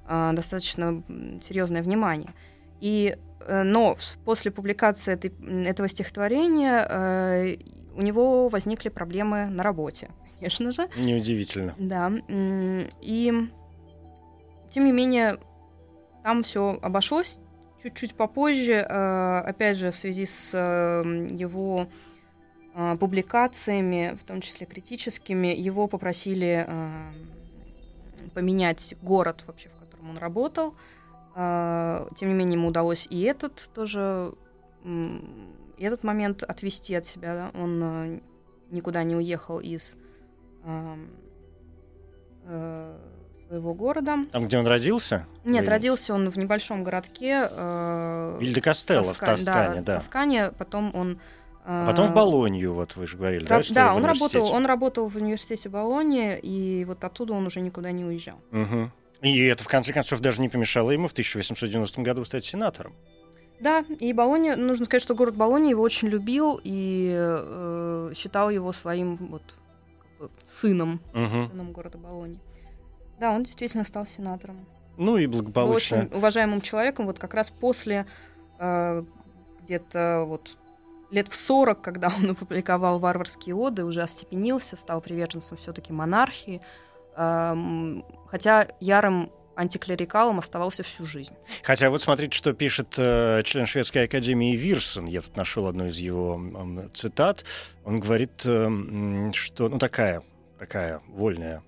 э, 0.10 0.32
достаточно 0.34 1.04
серьезное 1.42 1.82
внимание. 1.82 2.34
И, 2.82 3.16
э, 3.48 3.64
но 3.64 3.96
после 4.26 4.52
публикации 4.52 5.14
этой, 5.14 5.32
этого 5.66 5.88
стихотворения 5.88 6.86
э, 6.90 7.56
у 7.96 8.02
него 8.02 8.50
возникли 8.50 8.90
проблемы 8.90 9.46
на 9.46 9.64
работе, 9.64 10.10
конечно 10.40 10.72
же. 10.72 10.90
Неудивительно. 10.98 11.76
Да. 11.78 12.12
И, 12.28 13.50
тем 14.70 14.84
не 14.84 14.92
менее, 14.92 15.38
там 16.24 16.44
все 16.44 16.78
обошлось 16.82 17.40
чуть-чуть 17.84 18.16
попозже, 18.16 18.86
э, 18.88 19.38
опять 19.40 19.78
же, 19.78 19.92
в 19.92 19.98
связи 19.98 20.26
с 20.26 20.52
э, 20.54 21.28
его 21.32 21.88
э, 22.76 22.98
публикациями, 22.98 24.18
в 24.20 24.24
том 24.24 24.42
числе 24.42 24.66
критическими, 24.66 25.48
его 25.48 25.88
попросили 25.88 26.68
поменять 28.34 28.96
город 29.02 29.44
вообще, 29.48 29.68
в 29.70 29.80
котором 29.80 30.12
он 30.12 30.18
работал. 30.18 30.74
Тем 31.36 32.30
не 32.30 32.34
менее, 32.34 32.54
ему 32.54 32.70
удалось 32.70 33.08
и 33.10 33.22
этот 33.22 33.70
тоже, 33.74 34.34
и 34.86 35.84
этот 35.84 36.04
момент 36.04 36.44
отвести 36.44 36.94
от 36.96 37.06
себя. 37.06 37.52
Да? 37.54 37.60
Он 37.60 38.22
никуда 38.70 39.04
не 39.04 39.16
уехал 39.16 39.60
из 39.60 39.96
своего 43.52 43.74
города. 43.74 44.16
Там, 44.32 44.48
где 44.48 44.58
он 44.58 44.66
родился? 44.66 45.28
Нет, 45.44 45.64
Или... 45.64 45.70
родился 45.70 46.14
он 46.14 46.30
в 46.30 46.38
небольшом 46.38 46.86
городке. 46.86 47.50
Э, 47.52 48.38
Вильде 48.40 48.62
Костелло 48.62 49.14
в 49.14 49.20
Тоскане, 49.20 49.82
да. 49.82 49.94
В 49.94 49.96
Тоскане, 49.96 50.52
потом 50.58 50.92
он... 50.96 51.20
Э, 51.66 51.84
потом 51.86 52.08
в 52.08 52.14
Болонью, 52.14 52.74
вот 52.74 52.96
вы 52.96 53.08
же 53.08 53.18
говорили, 53.18 53.46
Ра- 53.46 53.68
да? 53.68 53.88
Да, 53.88 53.94
он 53.94 54.06
работал, 54.06 54.50
он 54.50 54.66
работал 54.66 55.10
в 55.10 55.18
университете 55.18 55.68
Болонии, 55.68 56.40
и 56.42 56.86
вот 56.86 57.04
оттуда 57.04 57.34
он 57.34 57.46
уже 57.46 57.60
никуда 57.60 57.92
не 57.92 58.06
уезжал. 58.06 58.38
Угу. 58.54 58.90
И 59.24 59.40
это, 59.46 59.66
в 59.66 59.68
конце 59.68 59.92
концов, 59.92 60.22
даже 60.22 60.40
не 60.40 60.48
помешало 60.48 60.92
ему 60.92 61.10
в 61.10 61.12
1890 61.12 62.02
году 62.04 62.24
стать 62.24 62.46
сенатором. 62.46 62.94
Да, 63.60 63.84
и 64.00 64.14
Болония, 64.14 64.56
нужно 64.56 64.86
сказать, 64.86 65.04
что 65.04 65.14
город 65.14 65.36
Болония 65.36 65.72
его 65.72 65.84
очень 65.84 66.08
любил 66.08 66.60
и 66.64 67.14
э, 67.14 68.14
считал 68.16 68.50
его 68.50 68.72
своим 68.72 69.18
вот 69.18 69.44
сыном, 70.48 71.02
угу. 71.14 71.50
сыном 71.50 71.74
города 71.74 71.98
Болония. 71.98 72.40
Да, 73.22 73.30
он 73.30 73.44
действительно 73.44 73.84
стал 73.84 74.08
сенатором. 74.08 74.66
Ну 74.98 75.16
и 75.16 75.28
благополучно. 75.28 75.98
Был 75.98 76.06
очень 76.06 76.18
уважаемым 76.18 76.60
человеком. 76.60 77.06
Вот 77.06 77.20
как 77.20 77.36
раз 77.36 77.52
после 77.52 78.08
э, 78.58 79.04
где-то 79.64 80.24
вот 80.26 80.58
лет 81.12 81.28
в 81.28 81.36
40, 81.36 81.82
когда 81.82 82.08
он 82.08 82.32
опубликовал 82.32 82.98
«Варварские 82.98 83.54
оды», 83.54 83.86
уже 83.86 84.02
остепенился, 84.02 84.76
стал 84.76 85.02
приверженцем 85.02 85.56
все-таки 85.58 85.94
монархии, 85.94 86.62
э, 87.16 88.02
хотя 88.32 88.68
ярым 88.80 89.32
антиклерикалом 89.56 90.40
оставался 90.40 90.82
всю 90.82 91.06
жизнь. 91.06 91.36
Хотя 91.62 91.92
вот 91.92 92.02
смотрите, 92.02 92.36
что 92.36 92.54
пишет 92.54 92.96
э, 92.98 93.44
член 93.46 93.68
шведской 93.68 94.06
академии 94.06 94.56
Вирсон. 94.56 95.06
Я 95.06 95.22
тут 95.22 95.38
нашел 95.38 95.68
одну 95.68 95.86
из 95.86 95.98
его 95.98 96.42
э, 96.42 96.90
цитат. 96.96 97.46
Он 97.86 98.00
говорит, 98.00 98.42
э, 98.46 99.32
что 99.34 99.70
ну 99.70 99.78
такая 99.78 100.24
такая 100.58 101.02
вольная 101.08 101.64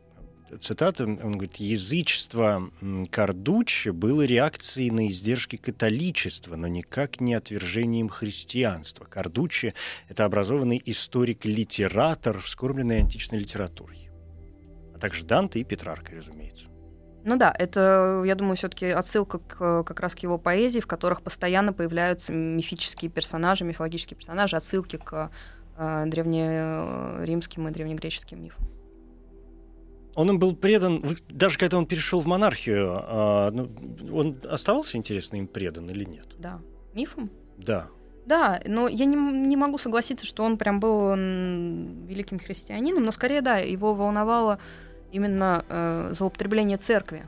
цитата, 0.59 1.03
он 1.05 1.33
говорит, 1.33 1.57
язычество 1.57 2.71
Кардуччи 3.11 3.89
было 3.89 4.23
реакцией 4.23 4.91
на 4.91 5.07
издержки 5.07 5.55
католичества, 5.55 6.55
но 6.55 6.67
никак 6.67 7.21
не 7.21 7.33
отвержением 7.33 8.09
христианства. 8.09 9.05
Кардуччи— 9.05 9.73
это 10.09 10.25
образованный 10.25 10.81
историк-литератор, 10.85 12.39
вскормленный 12.39 12.99
античной 12.99 13.39
литературой. 13.39 14.09
А 14.95 14.99
также 14.99 15.23
Данте 15.23 15.59
и 15.59 15.63
Петрарка, 15.63 16.15
разумеется. 16.15 16.67
Ну 17.25 17.37
да, 17.37 17.53
это, 17.57 18.23
я 18.25 18.35
думаю, 18.35 18.57
все-таки 18.57 18.87
отсылка 18.87 19.39
к, 19.39 19.83
как 19.83 19.99
раз 20.01 20.13
к 20.13 20.19
его 20.19 20.37
поэзии, 20.37 20.79
в 20.79 20.87
которых 20.87 21.21
постоянно 21.21 21.71
появляются 21.71 22.33
мифические 22.33 23.09
персонажи, 23.09 23.63
мифологические 23.63 24.17
персонажи, 24.17 24.57
отсылки 24.57 24.97
к 24.97 25.31
э, 25.77 26.03
древнеримским 26.07 27.67
и 27.67 27.71
древнегреческим 27.71 28.43
мифам. 28.43 28.67
Он 30.15 30.29
им 30.29 30.39
был 30.39 30.55
предан, 30.55 31.03
даже 31.29 31.57
когда 31.57 31.77
он 31.77 31.85
перешел 31.85 32.19
в 32.19 32.25
монархию, 32.25 32.93
а, 32.95 33.51
ну, 33.51 33.69
он 34.11 34.39
оставался, 34.47 34.97
интересно, 34.97 35.37
им 35.37 35.47
предан 35.47 35.89
или 35.89 36.03
нет? 36.03 36.27
Да. 36.37 36.59
Мифом? 36.93 37.31
Да. 37.57 37.87
Да, 38.25 38.61
но 38.65 38.87
я 38.87 39.05
не, 39.05 39.15
не 39.15 39.57
могу 39.57 39.77
согласиться, 39.77 40.25
что 40.25 40.43
он 40.43 40.57
прям 40.57 40.79
был 40.79 41.09
великим 41.15 42.39
христианином, 42.39 43.03
но 43.03 43.11
скорее, 43.11 43.41
да, 43.41 43.57
его 43.57 43.93
волновало 43.93 44.59
именно 45.11 45.65
э, 45.67 46.13
злоупотребление 46.15 46.77
церкви. 46.77 47.27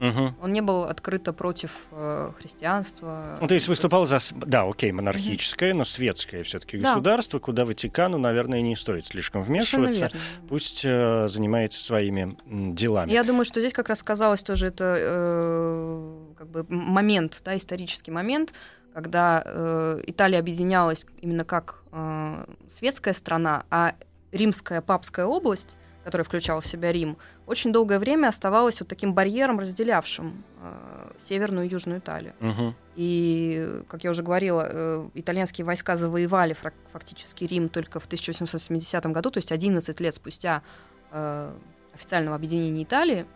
Угу. 0.00 0.34
Он 0.42 0.52
не 0.52 0.60
был 0.60 0.84
открыто 0.84 1.32
против 1.32 1.86
э, 1.90 2.32
христианства. 2.38 3.36
Ну, 3.40 3.48
то 3.48 3.54
есть 3.54 3.66
выступал 3.68 4.06
за, 4.06 4.18
да, 4.32 4.62
окей, 4.62 4.92
монархическое, 4.92 5.70
угу. 5.70 5.78
но 5.78 5.84
светское 5.84 6.42
все-таки 6.44 6.78
да. 6.78 6.90
государство, 6.90 7.38
куда 7.38 7.64
Ватикану, 7.64 8.18
наверное, 8.18 8.60
не 8.60 8.76
стоит 8.76 9.04
слишком 9.04 9.42
вмешиваться. 9.42 10.10
Пусть 10.48 10.82
э, 10.84 11.26
занимается 11.28 11.82
своими 11.82 12.36
делами. 12.46 13.10
Я 13.10 13.24
думаю, 13.24 13.44
что 13.44 13.60
здесь 13.60 13.72
как 13.72 13.88
раз 13.88 13.98
сказалось 13.98 14.42
тоже 14.42 14.68
это 14.68 14.96
э, 14.98 16.34
как 16.36 16.48
бы 16.48 16.64
момент, 16.68 17.42
да, 17.44 17.56
исторический 17.56 18.12
момент, 18.12 18.52
когда 18.94 19.42
э, 19.44 20.00
Италия 20.06 20.38
объединялась 20.38 21.06
именно 21.20 21.44
как 21.44 21.82
э, 21.90 22.44
светская 22.76 23.14
страна, 23.14 23.64
а 23.70 23.94
римская 24.30 24.80
папская 24.80 25.26
область 25.26 25.76
которая 26.08 26.24
включала 26.24 26.62
в 26.62 26.66
себя 26.66 26.90
Рим, 26.90 27.18
очень 27.48 27.72
долгое 27.72 27.98
время 27.98 28.28
оставалась 28.28 28.80
вот 28.80 28.88
таким 28.88 29.14
барьером, 29.14 29.58
разделявшим 29.58 30.44
э, 30.60 31.12
Северную 31.26 31.66
и 31.66 31.70
Южную 31.70 31.98
Италию. 31.98 32.34
Угу. 32.40 32.74
И, 32.96 33.82
как 33.88 34.04
я 34.04 34.10
уже 34.10 34.22
говорила, 34.22 34.68
э, 34.70 35.08
итальянские 35.14 35.64
войска 35.64 35.96
завоевали 35.96 36.56
фактически 36.92 37.44
Рим 37.44 37.68
только 37.68 38.00
в 38.00 38.06
1870 38.06 39.06
году, 39.06 39.30
то 39.30 39.38
есть 39.38 39.50
11 39.50 40.00
лет 40.00 40.14
спустя 40.14 40.62
э, 41.10 41.52
официального 41.94 42.36
объединения 42.36 42.82
Италии. 42.82 43.26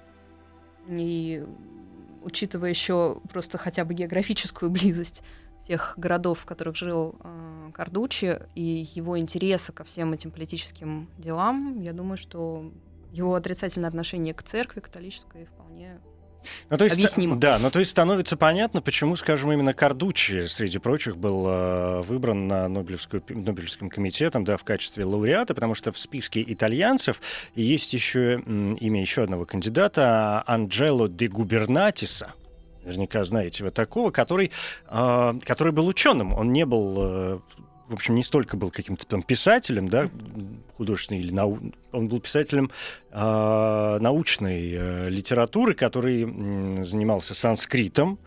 И 0.88 1.44
учитывая 2.22 2.70
еще 2.70 3.20
просто 3.32 3.56
хотя 3.58 3.84
бы 3.84 3.94
географическую 3.94 4.70
близость 4.70 5.22
тех 5.66 5.94
городов, 5.96 6.40
в 6.40 6.44
которых 6.44 6.76
жил 6.76 7.16
э, 7.22 7.70
Кардучи, 7.72 8.40
и 8.54 8.86
его 8.94 9.18
интереса 9.18 9.72
ко 9.72 9.84
всем 9.84 10.12
этим 10.12 10.30
политическим 10.30 11.08
делам, 11.18 11.80
я 11.80 11.92
думаю, 11.92 12.16
что 12.16 12.70
его 13.12 13.34
отрицательное 13.34 13.88
отношение 13.88 14.34
к 14.34 14.42
церкви 14.42 14.80
католической 14.80 15.44
вполне 15.44 16.00
ну, 16.70 16.76
то 16.76 16.84
есть, 16.84 16.96
Объяснимо. 16.96 17.36
Да, 17.36 17.58
но 17.58 17.70
то 17.70 17.78
есть 17.78 17.90
становится 17.90 18.36
понятно, 18.36 18.82
почему, 18.82 19.16
скажем, 19.16 19.52
именно 19.52 19.74
Кардучи, 19.74 20.46
среди 20.46 20.78
прочих, 20.78 21.16
был 21.16 21.46
э, 21.46 22.00
выбран 22.00 22.48
на 22.48 22.68
Нобелевскую, 22.68 23.22
Нобелевским 23.28 23.88
комитетом 23.88 24.44
да, 24.44 24.56
в 24.56 24.64
качестве 24.64 25.04
лауреата, 25.04 25.54
потому 25.54 25.74
что 25.74 25.92
в 25.92 25.98
списке 25.98 26.42
итальянцев 26.46 27.20
есть 27.54 27.92
еще 27.92 28.42
имя 28.44 29.00
еще 29.00 29.22
одного 29.22 29.44
кандидата, 29.44 30.42
Анджело 30.46 31.08
де 31.08 31.28
Губернатиса, 31.28 32.32
наверняка 32.84 33.24
знаете 33.24 33.64
вы 33.64 33.70
такого, 33.70 34.10
который, 34.10 34.50
э, 34.88 35.34
который 35.44 35.72
был 35.72 35.86
ученым. 35.86 36.34
Он 36.34 36.52
не 36.52 36.64
был, 36.64 36.94
э, 36.98 37.38
в 37.93 37.95
общем, 37.95 38.14
не 38.14 38.22
столько 38.22 38.57
был 38.57 38.70
каким-то 38.70 39.07
там 39.07 39.22
писателем, 39.22 39.86
да, 39.86 40.09
художественный 40.78 41.20
или 41.20 41.30
нау... 41.30 41.59
он 41.93 42.09
был 42.09 42.20
писателем 42.20 42.70
э, 43.11 43.99
научной 44.01 44.72
э, 44.72 45.09
литературы, 45.11 45.74
который 45.74 46.24
э, 46.24 46.84
занимался 46.84 47.34
санскритом 47.34 48.18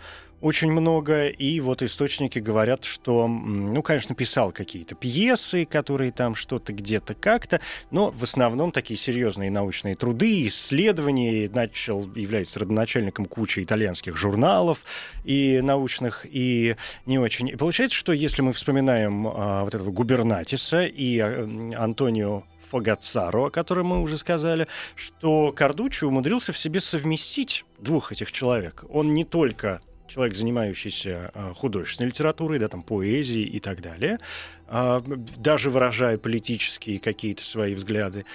очень 0.46 0.72
много, 0.72 1.28
и 1.28 1.60
вот 1.60 1.82
источники 1.82 2.38
говорят, 2.38 2.84
что, 2.84 3.28
ну, 3.28 3.82
конечно, 3.82 4.14
писал 4.14 4.52
какие-то 4.52 4.94
пьесы, 4.94 5.66
которые 5.66 6.12
там 6.12 6.36
что-то 6.36 6.72
где-то 6.72 7.16
как-то, 7.16 7.62
но 7.90 8.12
в 8.12 8.22
основном 8.22 8.72
такие 8.72 8.96
серьезные 8.96 9.50
научные 9.50 9.96
труды, 9.96 10.46
исследования, 10.46 11.50
начал 11.52 12.08
является 12.14 12.60
родоначальником 12.60 13.26
кучи 13.26 13.64
итальянских 13.64 14.18
журналов 14.18 14.86
и 15.24 15.62
научных, 15.64 16.28
и 16.30 16.76
не 17.08 17.18
очень. 17.18 17.50
И 17.50 17.56
получается, 17.56 17.98
что 17.98 18.14
если 18.14 18.44
мы 18.44 18.54
вспоминаем 18.54 19.28
а, 19.28 19.64
вот 19.64 19.74
этого 19.74 19.90
губернатиса 19.90 20.86
и 20.86 21.18
а, 21.18 21.42
Антонио 21.76 22.44
Фагацаро, 22.70 23.48
о 23.48 23.50
котором 23.50 23.88
мы 23.88 24.00
уже 24.00 24.20
сказали, 24.20 24.68
что 24.96 25.52
Кардуччо 25.54 26.08
умудрился 26.08 26.54
в 26.54 26.58
себе 26.60 26.82
совместить 26.82 27.66
двух 27.80 28.12
этих 28.12 28.32
человек. 28.32 28.86
Он 28.90 29.16
не 29.16 29.24
только 29.24 29.82
человек, 30.08 30.36
занимающийся 30.36 31.32
а, 31.34 31.54
художественной 31.54 32.10
литературой, 32.10 32.60
да, 32.60 32.68
там, 32.68 32.84
поэзией 32.84 33.46
и 33.46 33.60
так 33.60 33.82
далее, 33.82 34.20
а, 34.68 35.02
даже 35.38 35.70
выражая 35.70 36.18
политические 36.18 37.00
какие-то 37.00 37.44
свои 37.44 37.74
взгляды. 37.76 38.26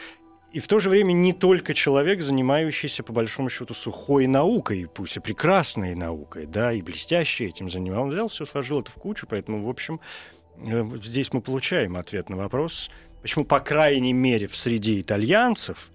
и 0.53 0.59
в 0.59 0.67
то 0.67 0.81
же 0.81 0.91
время 0.91 1.13
не 1.13 1.33
только 1.33 1.75
человек, 1.75 2.23
занимающийся, 2.23 3.03
по 3.03 3.13
большому 3.13 3.49
счету, 3.51 3.73
сухой 3.73 4.27
наукой, 4.27 4.89
пусть 4.93 5.17
и 5.17 5.21
прекрасной 5.21 5.95
наукой, 5.95 6.47
да, 6.47 6.73
и 6.73 6.83
блестящей 6.83 7.47
этим 7.47 7.69
занимался. 7.69 8.03
Он 8.03 8.11
взял, 8.11 8.29
все 8.29 8.45
сложил 8.45 8.81
это 8.81 8.91
в 8.91 8.95
кучу, 8.95 9.27
поэтому, 9.31 9.63
в 9.63 9.69
общем, 9.69 10.01
э, 10.57 10.85
здесь 11.03 11.33
мы 11.33 11.41
получаем 11.41 11.97
ответ 11.97 12.29
на 12.29 12.37
вопрос, 12.37 12.91
почему, 13.23 13.45
по 13.45 13.61
крайней 13.61 14.13
мере, 14.13 14.49
в 14.49 14.57
среде 14.57 15.01
итальянцев 15.01 15.91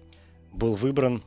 был 0.52 0.74
выбран 0.74 1.22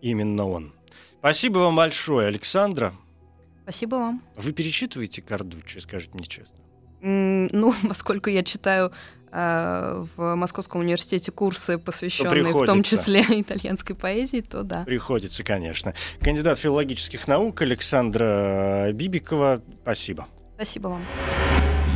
именно 0.00 0.48
он. 0.48 0.72
Спасибо 1.20 1.58
вам 1.58 1.76
большое, 1.76 2.26
Александра. 2.26 2.92
Спасибо 3.62 3.96
вам. 3.96 4.22
Вы 4.36 4.52
перечитываете 4.52 5.22
Кардучи, 5.22 5.78
скажите 5.78 6.12
мне 6.14 6.26
честно? 6.26 6.56
Ну, 7.00 7.74
поскольку 7.88 8.30
я 8.30 8.42
читаю 8.42 8.92
Э, 9.32 10.04
в 10.14 10.34
Московском 10.34 10.82
университете 10.82 11.32
курсы, 11.32 11.78
посвященные 11.78 12.52
в 12.52 12.66
том 12.66 12.82
числе 12.82 13.22
итальянской 13.40 13.96
поэзии, 13.96 14.42
то 14.42 14.62
да. 14.62 14.84
Приходится, 14.84 15.42
конечно. 15.42 15.94
Кандидат 16.20 16.58
филологических 16.58 17.26
наук 17.26 17.62
Александра 17.62 18.90
Бибикова. 18.92 19.62
Спасибо. 19.82 20.28
Спасибо 20.56 20.88
вам. 20.88 21.04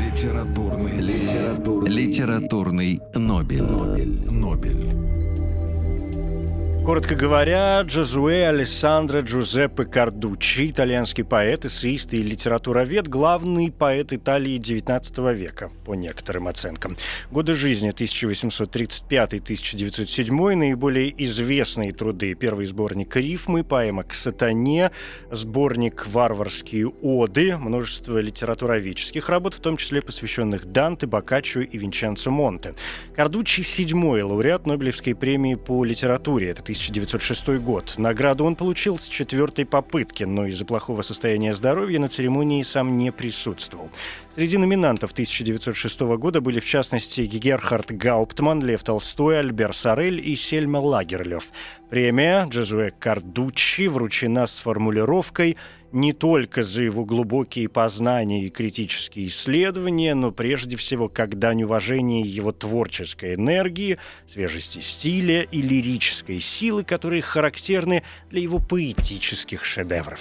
Литературный, 0.02 0.98
литературный, 0.98 1.90
литературный 1.90 3.00
Нобель. 3.14 3.62
Нобель. 3.62 4.30
Нобель. 4.30 5.05
Коротко 6.86 7.16
говоря, 7.16 7.82
Джозуэ 7.82 8.46
Алессандро 8.46 9.20
Джузеппе 9.20 9.84
Кардучи, 9.86 10.70
итальянский 10.70 11.24
поэт, 11.24 11.64
эссеист 11.64 12.14
и 12.14 12.22
литературовед, 12.22 13.08
главный 13.08 13.72
поэт 13.72 14.12
Италии 14.12 14.60
XIX 14.60 15.34
века, 15.34 15.72
по 15.84 15.96
некоторым 15.96 16.46
оценкам. 16.46 16.96
Годы 17.32 17.54
жизни 17.54 17.90
1835-1907, 17.90 20.54
наиболее 20.54 21.12
известные 21.24 21.90
труды. 21.90 22.34
Первый 22.34 22.66
сборник 22.66 23.16
«Рифмы», 23.16 23.64
поэма 23.64 24.04
«К 24.04 24.14
сатане», 24.14 24.92
сборник 25.32 26.06
«Варварские 26.06 26.86
оды», 26.86 27.56
множество 27.56 28.18
литературоведческих 28.18 29.28
работ, 29.28 29.54
в 29.54 29.60
том 29.60 29.76
числе 29.76 30.02
посвященных 30.02 30.66
Данте, 30.66 31.08
Боккаччо 31.08 31.62
и 31.62 31.78
Винченцо 31.78 32.30
Монте. 32.30 32.76
Кардучи– 33.16 33.60
седьмой 33.62 34.22
лауреат 34.22 34.68
Нобелевской 34.68 35.16
премии 35.16 35.56
по 35.56 35.84
литературе. 35.84 36.50
Это 36.50 36.75
1906 36.76 37.62
год. 37.62 37.94
Награду 37.96 38.44
он 38.44 38.56
получил 38.56 38.98
с 38.98 39.08
четвертой 39.08 39.64
попытки, 39.64 40.24
но 40.24 40.46
из-за 40.46 40.64
плохого 40.64 41.02
состояния 41.02 41.54
здоровья 41.54 41.98
на 41.98 42.08
церемонии 42.08 42.62
сам 42.62 42.98
не 42.98 43.10
присутствовал. 43.10 43.90
Среди 44.34 44.58
номинантов 44.58 45.12
1906 45.12 46.00
года 46.18 46.40
были, 46.40 46.60
в 46.60 46.66
частности, 46.66 47.22
Герхард 47.22 47.90
Гауптман, 47.90 48.62
Лев 48.62 48.84
Толстой, 48.84 49.38
Альбер 49.40 49.74
Сорель 49.74 50.20
и 50.20 50.36
Сельма 50.36 50.78
Лагерлёв. 50.78 51.48
Премия 51.88 52.46
Джезуэ 52.46 52.90
Кардучи 52.90 53.86
вручена 53.86 54.46
с 54.46 54.58
формулировкой 54.58 55.56
не 55.92 56.12
только 56.12 56.62
за 56.62 56.82
его 56.82 57.04
глубокие 57.04 57.68
познания 57.68 58.44
и 58.44 58.50
критические 58.50 59.28
исследования, 59.28 60.14
но 60.14 60.32
прежде 60.32 60.76
всего 60.76 61.08
как 61.08 61.38
дань 61.38 61.62
уважения 61.62 62.22
его 62.22 62.52
творческой 62.52 63.34
энергии, 63.34 63.98
свежести 64.26 64.80
стиля 64.80 65.42
и 65.42 65.62
лирической 65.62 66.40
силы, 66.40 66.84
которые 66.84 67.22
характерны 67.22 68.02
для 68.30 68.40
его 68.40 68.58
поэтических 68.58 69.64
шедевров. 69.64 70.20